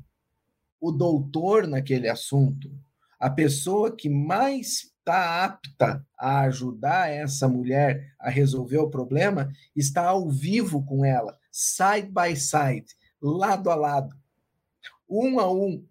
o 0.79 0.91
doutor 0.91 1.67
naquele 1.67 2.09
assunto, 2.09 2.71
a 3.19 3.29
pessoa 3.29 3.95
que 3.95 4.09
mais 4.09 4.91
está 4.97 5.45
apta 5.45 6.03
a 6.17 6.41
ajudar 6.41 7.11
essa 7.11 7.47
mulher 7.47 8.11
a 8.19 8.31
resolver 8.31 8.79
o 8.79 8.89
problema 8.89 9.51
está 9.75 10.07
ao 10.07 10.27
vivo 10.27 10.83
com 10.83 11.05
ela, 11.05 11.37
side 11.51 12.09
by 12.09 12.35
side, 12.35 12.87
lado 13.21 13.69
a 13.69 13.75
lado, 13.75 14.15
um 15.07 15.39
a 15.39 15.51
um, 15.51 15.85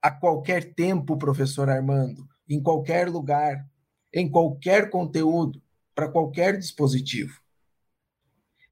a 0.00 0.12
qualquer 0.12 0.74
tempo, 0.74 1.16
professor 1.16 1.68
Armando, 1.68 2.24
em 2.48 2.62
qualquer 2.62 3.08
lugar, 3.08 3.68
em 4.12 4.30
qualquer 4.30 4.90
conteúdo, 4.90 5.60
para 5.94 6.08
qualquer 6.08 6.58
dispositivo. 6.58 7.40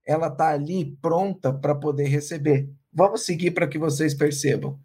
Ela 0.05 0.27
está 0.27 0.49
ali 0.49 0.97
pronta 0.97 1.53
para 1.53 1.75
poder 1.75 2.09
receber. 2.09 2.69
Vamos 2.93 3.25
seguir 3.25 3.53
para 3.53 3.69
que 3.69 3.79
vocês 3.79 4.15
percebam. 4.15 4.79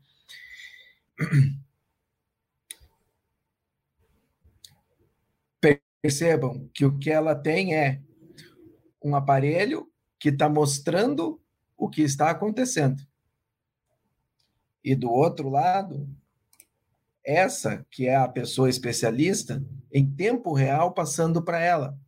Percebam 5.99 6.69
que 6.73 6.85
o 6.85 6.97
que 6.97 7.09
ela 7.09 7.35
tem 7.35 7.75
é 7.75 8.01
um 9.03 9.15
aparelho 9.15 9.91
que 10.19 10.29
está 10.29 10.47
mostrando 10.47 11.41
o 11.75 11.89
que 11.89 12.01
está 12.01 12.29
acontecendo. 12.29 13.01
E 14.83 14.95
do 14.95 15.09
outro 15.09 15.49
lado, 15.49 16.07
essa 17.23 17.85
que 17.91 18.07
é 18.07 18.15
a 18.15 18.27
pessoa 18.27 18.69
especialista, 18.69 19.61
em 19.91 20.09
tempo 20.09 20.53
real, 20.53 20.93
passando 20.93 21.43
para 21.43 21.59
ela. 21.59 21.99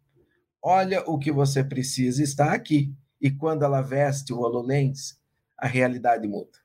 Olha 0.62 1.04
o 1.10 1.18
que 1.18 1.32
você 1.32 1.64
precisa 1.64 2.22
está 2.22 2.54
aqui. 2.54 2.94
E 3.22 3.30
quando 3.32 3.64
ela 3.64 3.82
veste 3.82 4.34
o 4.34 4.40
HoloLens, 4.40 5.20
a 5.58 5.68
realidade 5.68 6.28
muda. 6.28 6.58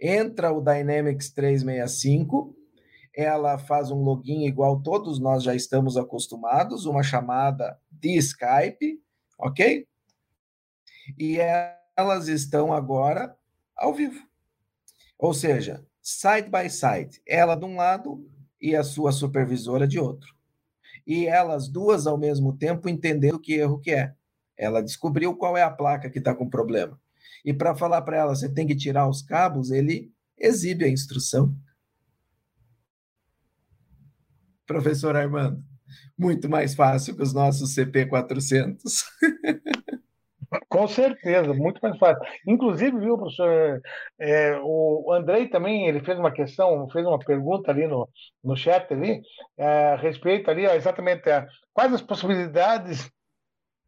Entra 0.00 0.52
o 0.52 0.60
Dynamics 0.60 1.30
365 1.30 2.56
ela 3.14 3.58
faz 3.58 3.90
um 3.90 4.02
login 4.02 4.46
igual 4.46 4.80
todos 4.80 5.18
nós 5.18 5.42
já 5.42 5.54
estamos 5.54 5.96
acostumados, 5.96 6.86
uma 6.86 7.02
chamada 7.02 7.78
de 7.90 8.16
Skype, 8.16 9.02
ok? 9.38 9.86
E 11.18 11.38
elas 11.96 12.28
estão 12.28 12.72
agora 12.72 13.36
ao 13.76 13.92
vivo. 13.92 14.24
Ou 15.18 15.34
seja, 15.34 15.84
side 16.00 16.48
by 16.48 16.70
side, 16.70 17.20
ela 17.26 17.54
de 17.54 17.64
um 17.64 17.76
lado 17.76 18.26
e 18.60 18.76
a 18.76 18.82
sua 18.82 19.12
supervisora 19.12 19.86
de 19.86 19.98
outro. 19.98 20.34
E 21.10 21.26
elas 21.26 21.68
duas 21.68 22.06
ao 22.06 22.16
mesmo 22.16 22.56
tempo 22.56 22.88
entendendo 22.88 23.40
que 23.40 23.54
erro 23.54 23.80
que 23.80 23.90
é. 23.90 24.14
Ela 24.56 24.80
descobriu 24.80 25.34
qual 25.34 25.56
é 25.56 25.62
a 25.62 25.70
placa 25.70 26.08
que 26.08 26.20
está 26.20 26.32
com 26.34 26.48
problema. 26.48 27.00
E 27.44 27.52
para 27.52 27.74
falar 27.74 28.02
para 28.02 28.18
ela, 28.18 28.34
você 28.34 28.48
tem 28.48 28.64
que 28.64 28.76
tirar 28.76 29.08
os 29.08 29.20
cabos, 29.20 29.72
ele 29.72 30.12
exibe 30.38 30.84
a 30.84 30.88
instrução 30.88 31.52
professor 34.70 35.16
Armando? 35.16 35.64
Muito 36.16 36.48
mais 36.48 36.76
fácil 36.76 37.16
que 37.16 37.22
os 37.22 37.32
nossos 37.32 37.74
CP400. 37.74 38.78
Com 40.68 40.88
certeza, 40.88 41.54
muito 41.54 41.78
mais 41.80 41.96
fácil. 41.98 42.20
Inclusive, 42.46 42.98
viu, 42.98 43.16
professor, 43.16 43.80
é, 44.18 44.58
o 44.62 45.12
Andrei 45.12 45.48
também 45.48 45.86
ele 45.86 46.00
fez 46.00 46.18
uma 46.18 46.32
questão, 46.32 46.88
fez 46.90 47.06
uma 47.06 47.18
pergunta 47.20 47.70
ali 47.70 47.86
no, 47.86 48.08
no 48.42 48.56
chat 48.56 48.92
ali, 48.92 49.20
é, 49.56 49.92
a 49.92 49.96
respeito 49.96 50.50
ali, 50.50 50.66
ó, 50.66 50.74
exatamente 50.74 51.30
a, 51.30 51.46
quais 51.72 51.92
as 51.94 52.02
possibilidades 52.02 53.08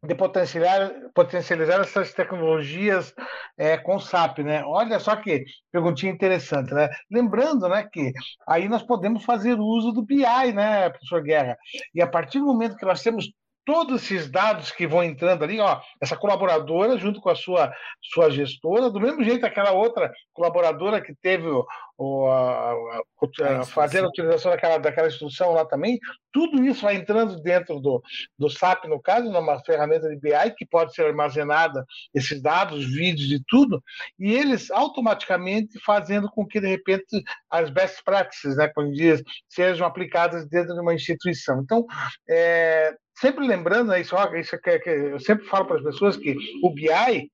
de 0.05 0.15
potencializar, 0.15 0.91
potencializar 1.13 1.81
essas 1.81 2.13
tecnologias 2.13 3.13
é, 3.57 3.77
com 3.77 3.99
SAP, 3.99 4.39
né? 4.39 4.63
Olha 4.65 4.99
só 4.99 5.15
que 5.15 5.45
perguntinha 5.71 6.11
interessante, 6.11 6.73
né? 6.73 6.89
Lembrando, 7.09 7.67
né, 7.69 7.87
que 7.91 8.11
aí 8.47 8.67
nós 8.67 8.83
podemos 8.83 9.23
fazer 9.23 9.57
uso 9.59 9.91
do 9.93 10.03
BI, 10.03 10.53
né, 10.53 10.89
professor 10.89 11.21
Guerra? 11.23 11.57
E 11.95 12.01
a 12.01 12.07
partir 12.07 12.39
do 12.39 12.45
momento 12.45 12.75
que 12.75 12.85
nós 12.85 13.01
temos 13.01 13.31
todos 13.65 14.03
esses 14.03 14.29
dados 14.29 14.71
que 14.71 14.85
vão 14.85 15.03
entrando 15.03 15.43
ali, 15.43 15.59
ó, 15.59 15.79
essa 16.01 16.17
colaboradora 16.17 16.97
junto 16.97 17.21
com 17.21 17.29
a 17.29 17.35
sua, 17.35 17.73
sua 18.01 18.29
gestora, 18.29 18.89
do 18.89 18.99
mesmo 18.99 19.23
jeito 19.23 19.45
aquela 19.45 19.71
outra 19.71 20.11
colaboradora 20.33 21.01
que 21.01 21.13
teve 21.15 21.47
o, 21.47 21.65
o 21.97 22.27
a, 22.27 22.71
a, 22.71 23.61
a 23.61 23.65
fazer 23.65 24.03
a 24.03 24.07
utilização 24.07 24.51
daquela, 24.51 24.77
daquela 24.77 25.07
instrução 25.07 25.53
lá 25.53 25.65
também, 25.65 25.99
tudo 26.31 26.65
isso 26.65 26.81
vai 26.81 26.95
entrando 26.95 27.39
dentro 27.41 27.79
do, 27.79 28.01
do 28.37 28.49
SAP, 28.49 28.85
no 28.85 28.99
caso, 28.99 29.31
numa 29.31 29.59
ferramenta 29.63 30.09
de 30.09 30.19
BI 30.19 30.55
que 30.57 30.65
pode 30.65 30.93
ser 30.93 31.05
armazenada, 31.05 31.85
esses 32.13 32.41
dados, 32.41 32.85
vídeos 32.85 33.31
e 33.31 33.41
tudo, 33.47 33.81
e 34.19 34.33
eles 34.33 34.71
automaticamente 34.71 35.79
fazendo 35.85 36.29
com 36.29 36.45
que, 36.45 36.59
de 36.59 36.67
repente, 36.67 37.23
as 37.49 37.69
best 37.69 38.03
practices, 38.03 38.57
né, 38.57 38.67
como 38.69 38.91
diz, 38.91 39.21
sejam 39.47 39.85
aplicadas 39.85 40.47
dentro 40.47 40.73
de 40.73 40.81
uma 40.81 40.93
instituição. 40.93 41.61
Então, 41.61 41.85
é, 42.27 42.95
sempre 43.15 43.47
lembrando, 43.47 43.89
né, 43.89 44.01
isso, 44.01 44.15
isso 44.35 44.57
que, 44.59 44.79
que 44.79 44.89
eu 44.89 45.19
sempre 45.19 45.45
falo 45.47 45.65
para 45.65 45.77
as 45.77 45.83
pessoas 45.83 46.17
que 46.17 46.35
o 46.61 46.69
BI 46.69 47.31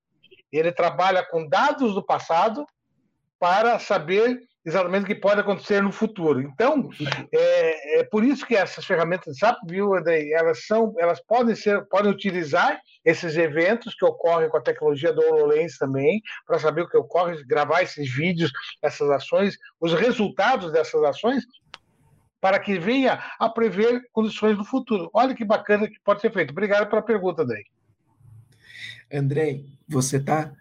ele 0.51 0.71
trabalha 0.71 1.23
com 1.23 1.47
dados 1.47 1.93
do 1.93 2.03
passado 2.03 2.65
para 3.39 3.79
saber 3.79 4.41
exatamente 4.65 5.03
o 5.03 5.07
que 5.07 5.15
pode 5.15 5.39
acontecer 5.39 5.81
no 5.81 5.91
futuro. 5.91 6.41
Então, 6.41 6.89
é, 7.33 7.99
é 7.99 8.03
por 8.03 8.23
isso 8.23 8.45
que 8.45 8.55
essas 8.55 8.85
ferramentas 8.85 9.37
SAP 9.37 9.57
viu, 9.67 9.91
elas 9.95 10.65
são, 10.65 10.93
elas 10.97 11.21
podem 11.25 11.55
ser, 11.55 11.85
podem 11.85 12.11
utilizar 12.11 12.79
esses 13.05 13.37
eventos 13.37 13.95
que 13.95 14.05
ocorrem 14.05 14.49
com 14.49 14.57
a 14.57 14.61
tecnologia 14.61 15.13
do 15.13 15.21
HoloLens 15.21 15.77
também, 15.77 16.21
para 16.45 16.59
saber 16.59 16.81
o 16.81 16.89
que 16.89 16.97
ocorre, 16.97 17.43
gravar 17.45 17.81
esses 17.81 18.13
vídeos, 18.13 18.51
essas 18.81 19.09
ações, 19.09 19.57
os 19.79 19.93
resultados 19.93 20.71
dessas 20.71 21.01
ações, 21.03 21.43
para 22.41 22.60
que 22.60 22.80
venha 22.80 23.21
a 23.39 23.49
prever 23.49 24.02
condições 24.12 24.58
do 24.58 24.63
futuro. 24.63 25.10
Olha 25.13 25.36
que 25.36 25.43
bacana 25.43 25.88
que 25.88 25.99
pode 26.04 26.21
ser 26.21 26.32
feito. 26.32 26.52
Obrigado 26.52 26.89
pela 26.89 27.02
pergunta, 27.02 27.43
Andrei. 27.43 27.63
Andrei, 29.12 29.65
você 29.88 30.17
está 30.17 30.54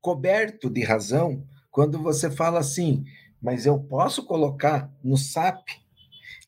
coberto 0.00 0.70
de 0.70 0.84
razão 0.84 1.44
quando 1.70 1.98
você 2.00 2.30
fala 2.30 2.60
assim, 2.60 3.04
mas 3.42 3.66
eu 3.66 3.78
posso 3.78 4.24
colocar 4.24 4.90
no 5.02 5.16
SAP. 5.16 5.68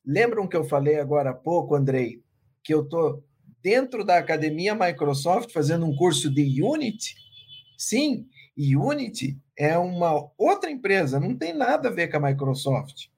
Lembram 0.07 0.47
que 0.47 0.57
eu 0.57 0.64
falei 0.64 0.99
agora 0.99 1.31
há 1.31 1.35
pouco, 1.35 1.75
Andrei, 1.75 2.23
que 2.62 2.73
eu 2.73 2.83
estou 2.83 3.23
dentro 3.62 4.05
da 4.05 4.16
academia 4.16 4.75
Microsoft 4.75 5.53
fazendo 5.53 5.85
um 5.85 5.94
curso 5.94 6.31
de 6.31 6.62
Unity? 6.62 7.14
Sim, 7.77 8.27
Unity 8.57 9.37
é 9.57 9.77
uma 9.77 10.31
outra 10.38 10.71
empresa, 10.71 11.21
não 11.21 11.37
tem 11.37 11.53
nada 11.53 11.88
a 11.88 11.92
ver 11.92 12.09
com 12.09 12.16
a 12.16 12.31
Microsoft. 12.31 13.09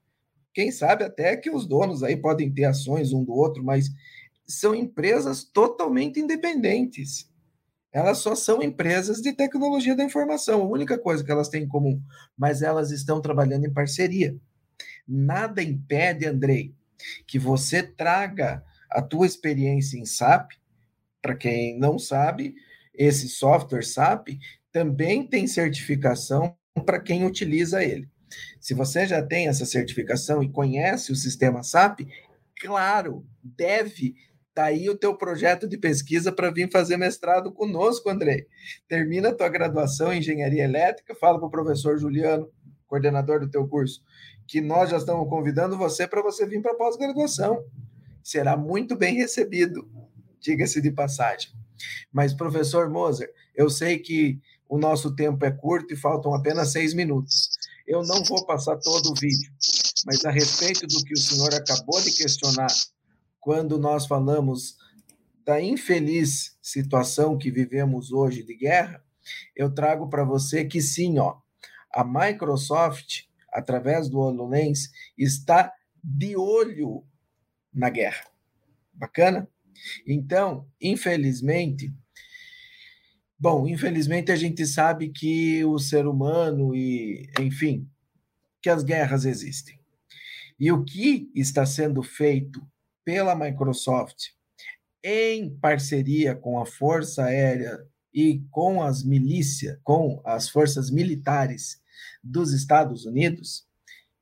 Quem 0.53 0.71
sabe 0.71 1.05
até 1.05 1.37
que 1.37 1.51
os 1.51 1.67
donos 1.67 2.03
aí 2.03 2.17
podem 2.17 2.51
ter 2.53 2.65
ações 2.65 3.13
um 3.13 3.25
do 3.25 3.33
outro, 3.33 3.63
mas 3.63 3.91
são 4.47 4.75
empresas 4.75 5.45
totalmente 5.45 6.19
independentes. 6.19 7.31
Elas 7.93 8.19
só 8.19 8.35
são 8.35 8.63
empresas 8.63 9.21
de 9.21 9.33
tecnologia 9.33 9.97
da 9.97 10.05
informação, 10.05 10.63
a 10.63 10.69
única 10.69 10.97
coisa 10.99 11.25
que 11.25 11.31
elas 11.31 11.49
têm 11.49 11.65
em 11.65 11.69
comum, 11.69 12.01
mas 12.37 12.63
elas 12.63 12.91
estão 12.91 13.21
trabalhando 13.21 13.67
em 13.67 13.73
parceria. 13.73 14.37
Nada 15.07 15.63
impede, 15.63 16.27
Andrei, 16.27 16.73
que 17.27 17.39
você 17.39 17.83
traga 17.83 18.65
a 18.91 19.03
tua 19.03 19.27
experiência 19.27 19.99
em 19.99 20.05
SAP. 20.05 20.53
Para 21.21 21.35
quem 21.35 21.79
não 21.79 21.99
sabe, 21.99 22.55
esse 22.95 23.29
software 23.29 23.85
SAP 23.85 24.39
também 24.73 25.27
tem 25.27 25.47
certificação 25.47 26.57
para 26.87 27.01
quem 27.01 27.25
utiliza 27.25 27.83
ele. 27.85 28.09
Se 28.61 28.75
você 28.75 29.07
já 29.07 29.23
tem 29.23 29.49
essa 29.49 29.65
certificação 29.65 30.43
e 30.43 30.51
conhece 30.51 31.13
o 31.13 31.17
sistema 31.17 31.63
SAP, 31.63 32.01
claro, 32.61 33.27
deve 33.43 34.15
Tá 34.53 34.65
aí 34.65 34.91
o 34.91 34.97
teu 34.97 35.17
projeto 35.17 35.69
de 35.69 35.79
pesquisa 35.79 36.33
para 36.33 36.51
vir 36.51 36.71
fazer 36.71 36.97
mestrado 36.97 37.53
conosco, 37.53 38.11
Andrei. 38.11 38.47
Termina 38.89 39.29
a 39.29 39.35
tua 39.35 39.49
graduação 39.49 40.13
em 40.13 40.19
engenharia 40.19 40.65
elétrica, 40.65 41.15
fala 41.15 41.39
para 41.39 41.47
o 41.47 41.51
professor 41.51 41.99
Juliano, 41.99 42.51
coordenador 42.87 43.41
do 43.41 43.49
teu 43.49 43.67
curso, 43.69 44.03
que 44.49 44.61
nós 44.61 44.91
já 44.91 44.97
estamos 44.97 45.29
convidando 45.29 45.79
você 45.79 46.07
para 46.07 46.21
você 46.21 46.45
vir 46.45 46.61
para 46.61 46.75
pós-graduação. 46.75 47.65
Será 48.23 48.57
muito 48.57 48.97
bem 48.97 49.15
recebido, 49.15 49.89
diga-se 50.41 50.83
de 50.83 50.91
passagem. 50.91 51.53
Mas, 52.13 52.35
professor 52.35 52.91
Moser, 52.91 53.33
eu 53.55 53.71
sei 53.71 53.99
que 53.99 54.41
o 54.69 54.79
nosso 54.79 55.15
tempo 55.15 55.45
é 55.45 55.51
curto 55.51 55.95
e 55.95 55.97
faltam 55.97 56.35
apenas 56.35 56.73
seis 56.73 56.93
minutos. 56.93 57.51
Eu 57.91 58.05
não 58.05 58.23
vou 58.23 58.47
passar 58.47 58.77
todo 58.77 59.11
o 59.11 59.15
vídeo, 59.17 59.53
mas 60.07 60.25
a 60.25 60.31
respeito 60.31 60.87
do 60.87 61.03
que 61.03 61.13
o 61.13 61.17
senhor 61.17 61.53
acabou 61.53 62.01
de 62.01 62.13
questionar 62.13 62.69
quando 63.41 63.77
nós 63.81 64.07
falamos 64.07 64.77
da 65.45 65.61
infeliz 65.61 66.57
situação 66.63 67.37
que 67.37 67.51
vivemos 67.51 68.13
hoje 68.13 68.45
de 68.45 68.55
guerra, 68.55 69.05
eu 69.57 69.75
trago 69.75 70.09
para 70.09 70.23
você 70.23 70.65
que 70.65 70.81
sim, 70.81 71.19
ó, 71.19 71.39
a 71.93 72.05
Microsoft, 72.05 73.23
através 73.53 74.09
do 74.09 74.21
HoloLens, 74.21 74.93
está 75.19 75.73
de 76.01 76.37
olho 76.37 77.05
na 77.75 77.91
guerra. 77.91 78.25
Bacana? 78.93 79.49
Então, 80.07 80.65
infelizmente, 80.81 81.93
bom, 83.41 83.67
infelizmente 83.67 84.31
a 84.31 84.37
gente 84.37 84.67
sabe 84.67 85.09
que 85.09 85.65
o 85.65 85.79
ser 85.79 86.07
humano 86.07 86.77
e, 86.77 87.31
enfim, 87.41 87.89
que 88.61 88.69
as 88.69 88.85
guerras 88.85 89.25
existem. 89.25 89.81
E 90.59 90.71
o 90.71 90.85
que 90.85 91.31
está 91.35 91.65
sendo 91.65 92.03
feito 92.03 92.61
pela 93.03 93.35
Microsoft 93.35 94.29
em 95.03 95.57
parceria 95.57 96.37
com 96.37 96.61
a 96.61 96.67
Força 96.67 97.25
Aérea 97.25 97.79
e 98.13 98.43
com 98.51 98.83
as 98.83 99.03
milícias, 99.03 99.79
com 99.83 100.21
as 100.25 100.51
forças 100.51 100.91
militares 100.91 101.81
dos 102.23 102.53
Estados 102.53 103.07
Unidos, 103.07 103.67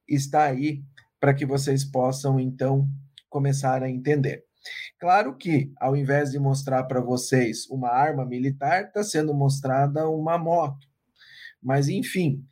está 0.07 0.45
aí 0.45 0.85
para 1.19 1.35
que 1.35 1.45
vocês 1.45 1.85
possam 1.85 2.39
então 2.39 2.89
começar 3.29 3.83
a 3.83 3.91
entender. 3.91 4.48
Claro 4.99 5.37
que, 5.37 5.73
ao 5.79 5.97
invés 5.97 6.33
de 6.33 6.39
mostrar 6.39 6.85
para 6.85 7.01
vocês 7.01 7.69
uma 7.71 7.91
arma 7.91 8.25
militar, 8.25 8.85
está 8.85 9.03
sendo 9.03 9.33
mostrada 9.33 10.09
uma 10.09 10.37
moto. 10.37 10.87
Mas, 11.63 11.89
enfim, 11.89 12.45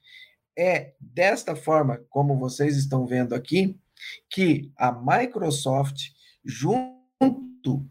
é 0.57 0.95
desta 1.01 1.55
forma, 1.55 2.01
como 2.09 2.39
vocês 2.39 2.77
estão 2.77 3.07
vendo 3.07 3.35
aqui, 3.35 3.79
que 4.29 4.71
a 4.77 4.93
Microsoft, 4.93 6.11
junto 6.45 7.87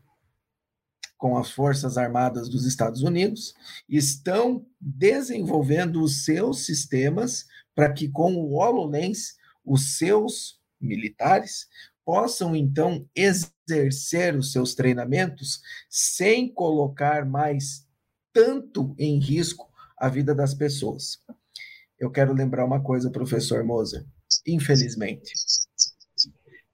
com 1.18 1.38
as 1.38 1.52
Forças 1.52 1.98
Armadas 1.98 2.50
dos 2.50 2.66
Estados 2.66 3.02
Unidos, 3.02 3.54
estão 3.88 4.66
desenvolvendo 4.80 6.02
os 6.02 6.24
seus 6.24 6.66
sistemas 6.66 7.48
para 7.74 7.92
que, 7.92 8.10
com 8.10 8.36
o 8.36 8.54
HoloLens, 8.54 9.36
os 9.64 9.98
seus 9.98 10.60
militares 10.80 11.68
possam 12.04 12.56
então 12.56 13.08
exercer 13.16 13.55
os 14.38 14.52
seus 14.52 14.76
treinamentos 14.76 15.62
sem 15.90 16.52
colocar 16.54 17.26
mais 17.26 17.88
tanto 18.32 18.96
em 18.98 19.20
risco 19.20 19.70
a 19.98 20.10
vida 20.10 20.36
das 20.36 20.54
pessoas. 20.54 21.20
Eu 21.98 22.12
quero 22.12 22.34
lembrar 22.34 22.66
uma 22.66 22.82
coisa, 22.82 23.10
professor 23.10 23.64
Moser. 23.64 24.06
Infelizmente, 24.46 25.32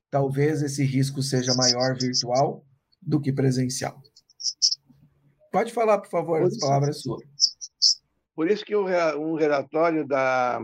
talvez 0.09 0.61
esse 0.61 0.83
risco 0.83 1.21
seja 1.21 1.53
maior 1.53 1.95
virtual 1.97 2.65
do 3.01 3.21
que 3.21 3.31
presencial. 3.31 4.01
Pode 5.51 5.71
falar, 5.71 5.99
por 5.99 6.09
favor, 6.09 6.41
as 6.41 6.57
palavras 6.57 7.01
suas. 7.01 7.21
Por 8.35 8.49
isso 8.49 8.65
que 8.65 8.75
um 8.75 9.35
relatório 9.35 10.07
da, 10.07 10.59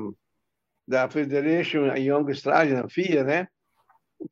da 0.88 1.10
Federation 1.10 1.96
Young 1.96 2.32
Strategy, 2.32 2.90
FIA, 2.90 3.24
né, 3.24 3.48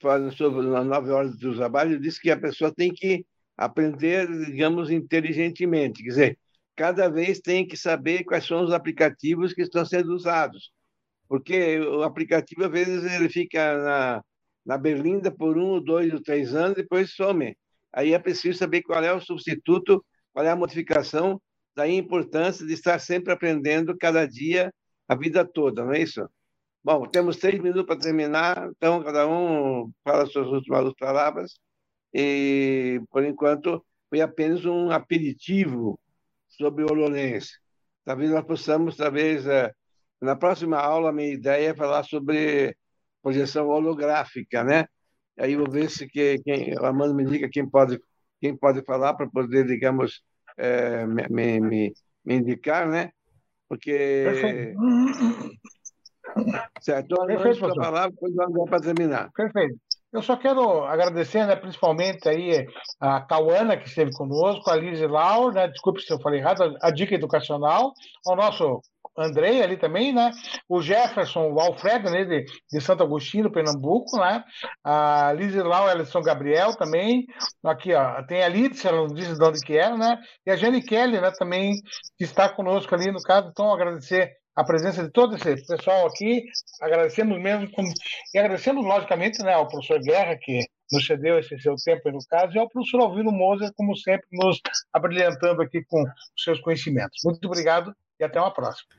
falando 0.01 0.36
sobre 0.36 0.59
as 0.75 0.86
nove 0.86 1.11
horas 1.11 1.38
do 1.38 1.55
trabalho, 1.55 1.99
diz 1.99 2.19
que 2.19 2.31
a 2.31 2.39
pessoa 2.39 2.73
tem 2.73 2.93
que 2.93 3.25
aprender, 3.57 4.27
digamos, 4.45 4.89
inteligentemente. 4.89 6.03
Quer 6.03 6.09
dizer, 6.09 6.39
cada 6.75 7.09
vez 7.09 7.39
tem 7.39 7.65
que 7.67 7.77
saber 7.77 8.23
quais 8.23 8.45
são 8.45 8.63
os 8.63 8.73
aplicativos 8.73 9.53
que 9.53 9.61
estão 9.61 9.86
sendo 9.86 10.13
usados. 10.13 10.71
Porque 11.27 11.79
o 11.79 12.03
aplicativo, 12.03 12.65
às 12.65 12.71
vezes, 12.71 13.03
ele 13.11 13.29
fica 13.29 13.77
na, 13.77 14.23
na 14.65 14.77
berlinda 14.77 15.31
por 15.31 15.57
um, 15.57 15.81
dois 15.81 16.13
ou 16.13 16.21
três 16.21 16.53
anos, 16.55 16.75
depois 16.75 17.11
some. 17.11 17.55
Aí 17.93 18.13
é 18.13 18.19
preciso 18.19 18.57
saber 18.57 18.81
qual 18.83 19.03
é 19.03 19.13
o 19.13 19.21
substituto, 19.21 20.03
qual 20.33 20.45
é 20.45 20.49
a 20.49 20.55
modificação, 20.55 21.41
daí 21.75 21.91
a 21.91 21.95
importância 21.95 22.65
de 22.65 22.73
estar 22.73 22.99
sempre 22.99 23.33
aprendendo 23.33 23.97
cada 23.97 24.25
dia, 24.25 24.73
a 25.07 25.15
vida 25.15 25.45
toda, 25.45 25.86
não 25.86 25.93
é 25.93 26.01
isso? 26.01 26.27
Bom, 26.86 27.07
temos 27.07 27.38
três 27.38 27.59
minutos 27.59 27.88
para 27.88 27.97
terminar, 27.99 28.69
então 28.77 29.03
cada 29.03 29.27
um 29.27 29.91
fala 30.03 30.27
suas 30.27 30.45
últimas 30.49 30.93
palavras. 30.93 31.59
E, 32.13 33.01
por 33.09 33.25
enquanto, 33.25 33.83
foi 34.07 34.21
apenas 34.21 34.65
um 34.65 34.91
aperitivo 34.91 35.99
sobre 36.47 36.83
o 36.83 36.88
HoloLens. 36.91 37.59
Talvez 38.05 38.29
nós 38.29 38.45
possamos, 38.45 38.95
talvez, 38.97 39.47
eh, 39.47 39.73
na 40.21 40.36
próxima 40.36 40.77
aula, 40.77 41.11
minha 41.11 41.33
ideia 41.33 41.71
é 41.71 41.75
falar 41.75 42.03
sobre 42.03 42.77
projeção 43.19 43.67
holográfica, 43.69 44.63
né? 44.63 44.86
Aí 45.39 45.53
eu 45.53 45.61
vou 45.61 45.71
ver 45.71 45.89
se 45.89 46.07
que, 46.07 46.38
quem, 46.43 46.75
o 46.77 46.86
Armando 46.86 47.15
me 47.15 47.25
diga 47.25 47.49
quem 47.49 47.67
pode, 47.67 47.99
quem 48.39 48.55
pode 48.55 48.83
falar 48.83 49.15
para 49.15 49.27
poder, 49.27 49.65
digamos, 49.65 50.21
é, 50.55 51.03
me, 51.07 51.27
me, 51.29 51.93
me, 52.23 52.36
indicar, 52.36 52.88
né? 52.88 53.11
Porque. 53.67 54.75
Certo, 56.81 57.05
então, 57.13 57.25
Perfeito, 57.25 57.59
para 57.59 57.75
falar, 57.75 58.09
depois 58.09 58.36
vamos 58.36 58.69
para 58.69 58.81
terminar. 58.81 59.29
Perfeito. 59.33 59.75
Eu 60.11 60.21
só 60.21 60.38
quero 60.38 60.86
agradecer, 60.86 61.45
né, 61.45 61.55
principalmente 61.55 62.27
aí 62.29 62.65
a 63.01 63.19
Cauana, 63.21 63.75
que 63.75 63.88
esteve 63.88 64.11
conosco, 64.13 64.69
a 64.69 64.75
Liz 64.75 65.01
Laur, 65.01 65.53
né, 65.53 65.67
desculpe 65.67 66.01
se 66.01 66.13
eu 66.13 66.19
falei 66.19 66.39
errado, 66.39 66.63
a, 66.63 66.88
a 66.88 66.91
dica 66.91 67.15
educacional, 67.15 67.91
ao 68.25 68.36
nosso 68.36 68.81
Andrei 69.17 69.63
ali 69.63 69.77
também, 69.77 70.13
né? 70.13 70.31
O 70.67 70.81
Jefferson, 70.81 71.51
o 71.51 71.59
Alfredo, 71.59 72.09
né, 72.09 72.25
de, 72.25 72.45
de 72.71 72.81
Santo 72.81 73.03
Agostinho, 73.03 73.51
Pernambuco, 73.51 74.17
né? 74.17 74.43
A 74.83 75.31
Liz 75.33 75.55
Lau, 75.55 75.89
ela 75.89 76.03
de 76.03 76.09
São 76.09 76.21
Gabriel 76.21 76.75
também. 76.75 77.25
Aqui, 77.63 77.93
ó, 77.93 78.21
tem 78.23 78.43
a 78.43 78.49
Lídia, 78.49 78.89
ela 78.89 79.07
não 79.07 79.07
disse 79.07 79.38
de 79.38 79.43
onde 79.43 79.61
que 79.61 79.77
era, 79.77 79.97
né? 79.97 80.17
E 80.45 80.51
a 80.51 80.55
Jane 80.55 80.81
Kelly, 80.81 81.21
né, 81.21 81.31
também, 81.38 81.75
que 82.17 82.25
está 82.25 82.49
conosco 82.49 82.93
ali 82.93 83.09
no 83.09 83.21
caso. 83.21 83.49
Então, 83.49 83.73
agradecer 83.73 84.31
a 84.56 84.64
presença 84.64 85.03
de 85.03 85.10
todo 85.10 85.36
esse 85.36 85.68
pessoal 85.68 86.08
aqui. 86.08 86.45
Agradecemos 86.82 87.41
mesmo, 87.41 87.68
e 88.34 88.39
agradecemos, 88.39 88.86
logicamente, 88.86 89.43
né, 89.43 89.53
ao 89.53 89.68
professor 89.68 89.99
Guerra, 90.01 90.38
que 90.38 90.66
nos 90.91 91.06
cedeu 91.06 91.39
esse 91.39 91.60
seu 91.60 91.76
tempo, 91.76 92.12
no 92.12 92.20
caso, 92.30 92.56
e 92.56 92.60
ao 92.60 92.70
professor 92.70 93.01
Alvino 93.01 93.32
Moser, 93.32 93.72
como 93.76 93.95
sempre, 93.97 94.28
nos 94.32 94.62
abrilhantando 94.93 95.62
aqui 95.62 95.84
com 95.84 96.01
os 96.03 96.43
seus 96.43 96.60
conhecimentos. 96.60 97.20
Muito 97.24 97.45
obrigado 97.45 97.93
e 98.20 98.24
até 98.24 98.39
uma 98.39 98.53
próxima. 98.53 98.89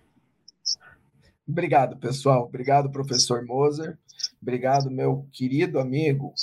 Obrigado, 1.48 1.96
pessoal. 1.96 2.42
Obrigado, 2.44 2.90
professor 2.90 3.44
Moser. 3.44 3.96
Obrigado, 4.42 4.90
meu 4.90 5.28
querido 5.32 5.78
amigo 5.78 6.34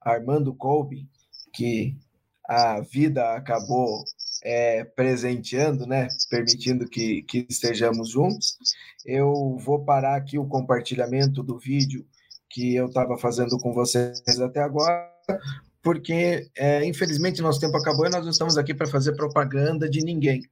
Armando 0.00 0.54
Colby, 0.54 1.08
que 1.52 1.96
a 2.48 2.80
vida 2.80 3.34
acabou 3.34 4.04
é, 4.42 4.84
presenteando, 4.84 5.86
né? 5.86 6.08
Permitindo 6.28 6.88
que, 6.88 7.22
que 7.22 7.46
estejamos 7.48 8.10
juntos. 8.10 8.56
Eu 9.04 9.56
vou 9.58 9.84
parar 9.84 10.16
aqui 10.16 10.38
o 10.38 10.46
compartilhamento 10.46 11.42
do 11.42 11.58
vídeo 11.58 12.06
que 12.48 12.74
eu 12.74 12.86
estava 12.86 13.16
fazendo 13.16 13.58
com 13.58 13.72
vocês 13.72 14.40
até 14.40 14.60
agora, 14.60 15.08
porque 15.82 16.50
é, 16.56 16.84
infelizmente 16.84 17.40
nosso 17.40 17.60
tempo 17.60 17.76
acabou 17.76 18.06
e 18.06 18.10
nós 18.10 18.24
não 18.24 18.30
estamos 18.30 18.58
aqui 18.58 18.74
para 18.74 18.88
fazer 18.88 19.14
propaganda 19.14 19.88
de 19.88 20.00
ninguém. 20.00 20.42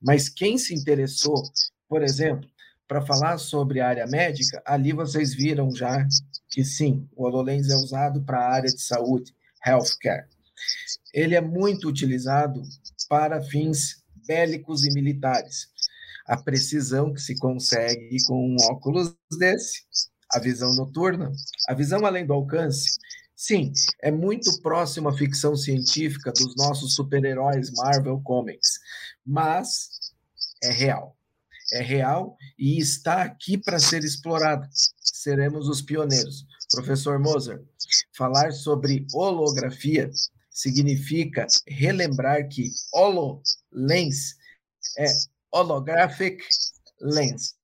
Mas 0.00 0.28
quem 0.28 0.58
se 0.58 0.74
interessou, 0.74 1.42
por 1.88 2.02
exemplo, 2.02 2.48
para 2.86 3.00
falar 3.00 3.38
sobre 3.38 3.80
a 3.80 3.88
área 3.88 4.06
médica, 4.06 4.62
ali 4.64 4.92
vocês 4.92 5.34
viram 5.34 5.74
já 5.74 6.06
que 6.50 6.64
sim, 6.64 7.06
o 7.14 7.24
HoloLens 7.26 7.68
é 7.70 7.76
usado 7.76 8.22
para 8.22 8.38
a 8.38 8.52
área 8.52 8.70
de 8.70 8.80
saúde, 8.80 9.34
healthcare. 9.66 10.26
Ele 11.12 11.34
é 11.34 11.40
muito 11.40 11.88
utilizado 11.88 12.62
para 13.08 13.42
fins 13.42 14.02
bélicos 14.26 14.84
e 14.84 14.92
militares. 14.92 15.68
A 16.26 16.36
precisão 16.36 17.12
que 17.12 17.20
se 17.20 17.36
consegue 17.38 18.18
com 18.26 18.34
um 18.34 18.56
óculos 18.70 19.14
desse, 19.38 19.82
a 20.32 20.38
visão 20.38 20.74
noturna, 20.74 21.32
a 21.68 21.74
visão 21.74 22.04
além 22.04 22.26
do 22.26 22.34
alcance, 22.34 22.98
sim, 23.34 23.72
é 24.02 24.10
muito 24.10 24.60
próximo 24.60 25.08
à 25.08 25.16
ficção 25.16 25.56
científica 25.56 26.30
dos 26.32 26.54
nossos 26.56 26.94
super-heróis 26.94 27.70
Marvel 27.72 28.20
Comics, 28.20 28.78
mas 29.24 29.88
é 30.62 30.70
real 30.70 31.18
é 31.72 31.82
real 31.82 32.36
e 32.58 32.78
está 32.78 33.22
aqui 33.22 33.58
para 33.58 33.78
ser 33.78 34.04
explorado. 34.04 34.66
Seremos 35.00 35.68
os 35.68 35.82
pioneiros. 35.82 36.46
Professor 36.70 37.18
Moser, 37.18 37.62
falar 38.16 38.52
sobre 38.52 39.06
holografia 39.12 40.10
significa 40.58 41.46
relembrar 41.66 42.48
que 42.48 42.70
HoloLens 42.92 44.36
é 44.98 45.06
Holographic 45.52 46.42
Lens. 47.00 47.54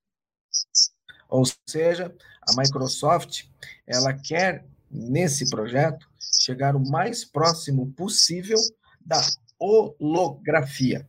Ou 1.29 1.45
seja, 1.69 2.15
a 2.43 2.61
Microsoft, 2.61 3.45
ela 3.87 4.13
quer 4.13 4.65
nesse 4.91 5.51
projeto 5.51 6.09
chegar 6.41 6.77
o 6.77 6.91
mais 6.91 7.25
próximo 7.25 7.93
possível 7.93 8.59
da 9.05 9.21
holografia 9.59 11.07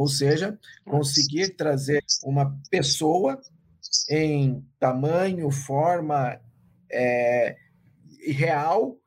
ou 0.00 0.06
seja, 0.08 0.58
conseguir 0.84 1.56
trazer 1.56 2.02
uma 2.24 2.58
pessoa 2.70 3.40
em 4.08 4.64
tamanho, 4.78 5.50
forma 5.50 6.40
é, 6.90 7.56
real, 8.26 8.99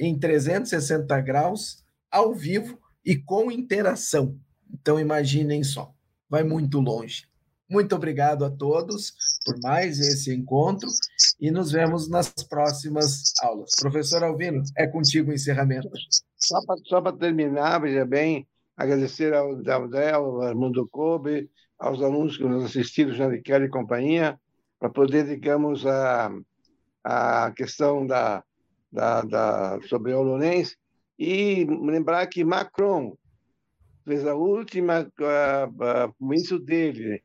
em 0.00 0.18
360 0.18 1.20
graus, 1.20 1.84
ao 2.10 2.34
vivo, 2.34 2.78
e 3.04 3.16
com 3.16 3.50
interação. 3.50 4.38
Então, 4.72 4.98
imaginem 4.98 5.62
só, 5.62 5.92
vai 6.28 6.44
muito 6.44 6.80
longe. 6.80 7.28
Muito 7.68 7.94
obrigado 7.94 8.44
a 8.44 8.50
todos 8.50 9.14
por 9.44 9.56
mais 9.62 10.00
esse 10.00 10.34
encontro 10.34 10.88
e 11.40 11.50
nos 11.50 11.70
vemos 11.70 12.08
nas 12.08 12.28
próximas 12.28 13.32
aulas. 13.40 13.70
Professor 13.78 14.24
Alvino, 14.24 14.62
é 14.76 14.86
contigo 14.88 15.30
o 15.30 15.34
encerramento. 15.34 15.88
Só 16.36 17.00
para 17.00 17.16
terminar, 17.16 17.80
veja 17.80 18.04
bem, 18.04 18.46
agradecer 18.76 19.32
ao 19.34 19.52
André, 19.52 20.10
ao 20.10 20.42
Armando 20.42 20.86
Kobe, 20.88 21.48
aos 21.78 22.02
alunos 22.02 22.36
que 22.36 22.44
nos 22.44 22.64
assistiram, 22.64 23.14
Kelly 23.42 23.66
e 23.66 23.70
companhia, 23.70 24.38
para 24.78 24.90
poder, 24.90 25.26
digamos, 25.26 25.86
a, 25.86 26.32
a 27.04 27.52
questão 27.52 28.04
da, 28.04 28.42
da, 28.90 29.22
da, 29.22 29.78
sobre 29.88 30.12
o 30.12 30.22
Lourenço 30.22 30.76
e 31.18 31.64
lembrar 31.64 32.26
que 32.26 32.44
Macron 32.44 33.16
fez 34.04 34.26
a 34.26 34.34
última 34.34 35.10
comício 36.18 36.58
dele 36.58 37.22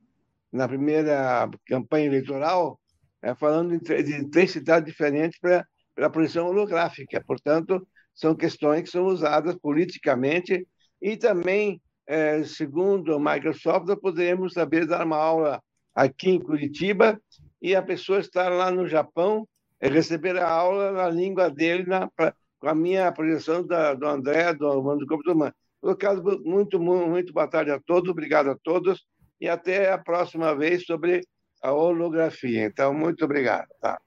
na 0.52 0.68
primeira 0.68 1.50
campanha 1.66 2.06
eleitoral, 2.06 2.80
é, 3.22 3.34
falando 3.36 3.78
de 3.80 4.30
três 4.30 4.52
cidades 4.52 4.88
diferentes 4.88 5.40
para 5.40 5.66
a 5.98 6.10
posição 6.10 6.48
holográfica. 6.48 7.24
Portanto, 7.26 7.86
são 8.14 8.36
questões 8.36 8.84
que 8.84 8.90
são 8.90 9.06
usadas 9.06 9.56
politicamente 9.56 10.66
e 11.02 11.18
também, 11.18 11.82
é, 12.08 12.44
segundo 12.44 13.16
a 13.16 13.20
Microsoft, 13.20 13.88
nós 13.88 14.00
poderemos 14.00 14.54
saber 14.54 14.86
dar 14.86 15.06
uma 15.06 15.18
aula 15.18 15.62
aqui 15.94 16.30
em 16.30 16.40
Curitiba 16.40 17.20
e 17.62 17.76
a 17.76 17.82
pessoa 17.82 18.20
estar 18.20 18.50
lá 18.50 18.72
no 18.72 18.88
Japão 18.88 19.48
e 19.82 19.88
receber 19.90 20.38
a 20.38 20.50
aula 20.50 20.92
na 20.92 21.10
língua 21.10 21.50
dele, 21.50 21.86
na, 21.86 22.10
pra, 22.10 22.34
com 22.60 22.68
a 22.68 22.76
minha 22.76 23.12
projeção 23.12 23.66
da, 23.66 23.94
do 23.94 24.08
André, 24.08 24.54
do 24.54 24.68
Armando 24.68 25.06
do 25.06 25.32
Humano. 25.32 25.54
No 25.82 25.96
caso, 25.96 26.24
muito, 26.44 26.80
muito, 26.80 27.08
muito 27.08 27.34
boa 27.34 27.48
tarde 27.48 27.72
a 27.72 27.80
todos, 27.80 28.10
obrigado 28.10 28.50
a 28.50 28.58
todos 28.64 29.06
e 29.40 29.48
até 29.48 29.92
a 29.92 29.98
próxima 29.98 30.56
vez 30.56 30.86
sobre 30.86 31.22
a 31.62 31.72
holografia. 31.72 32.66
Então, 32.66 32.94
muito 32.94 33.24
obrigado. 33.26 33.68
Tá? 33.80 34.00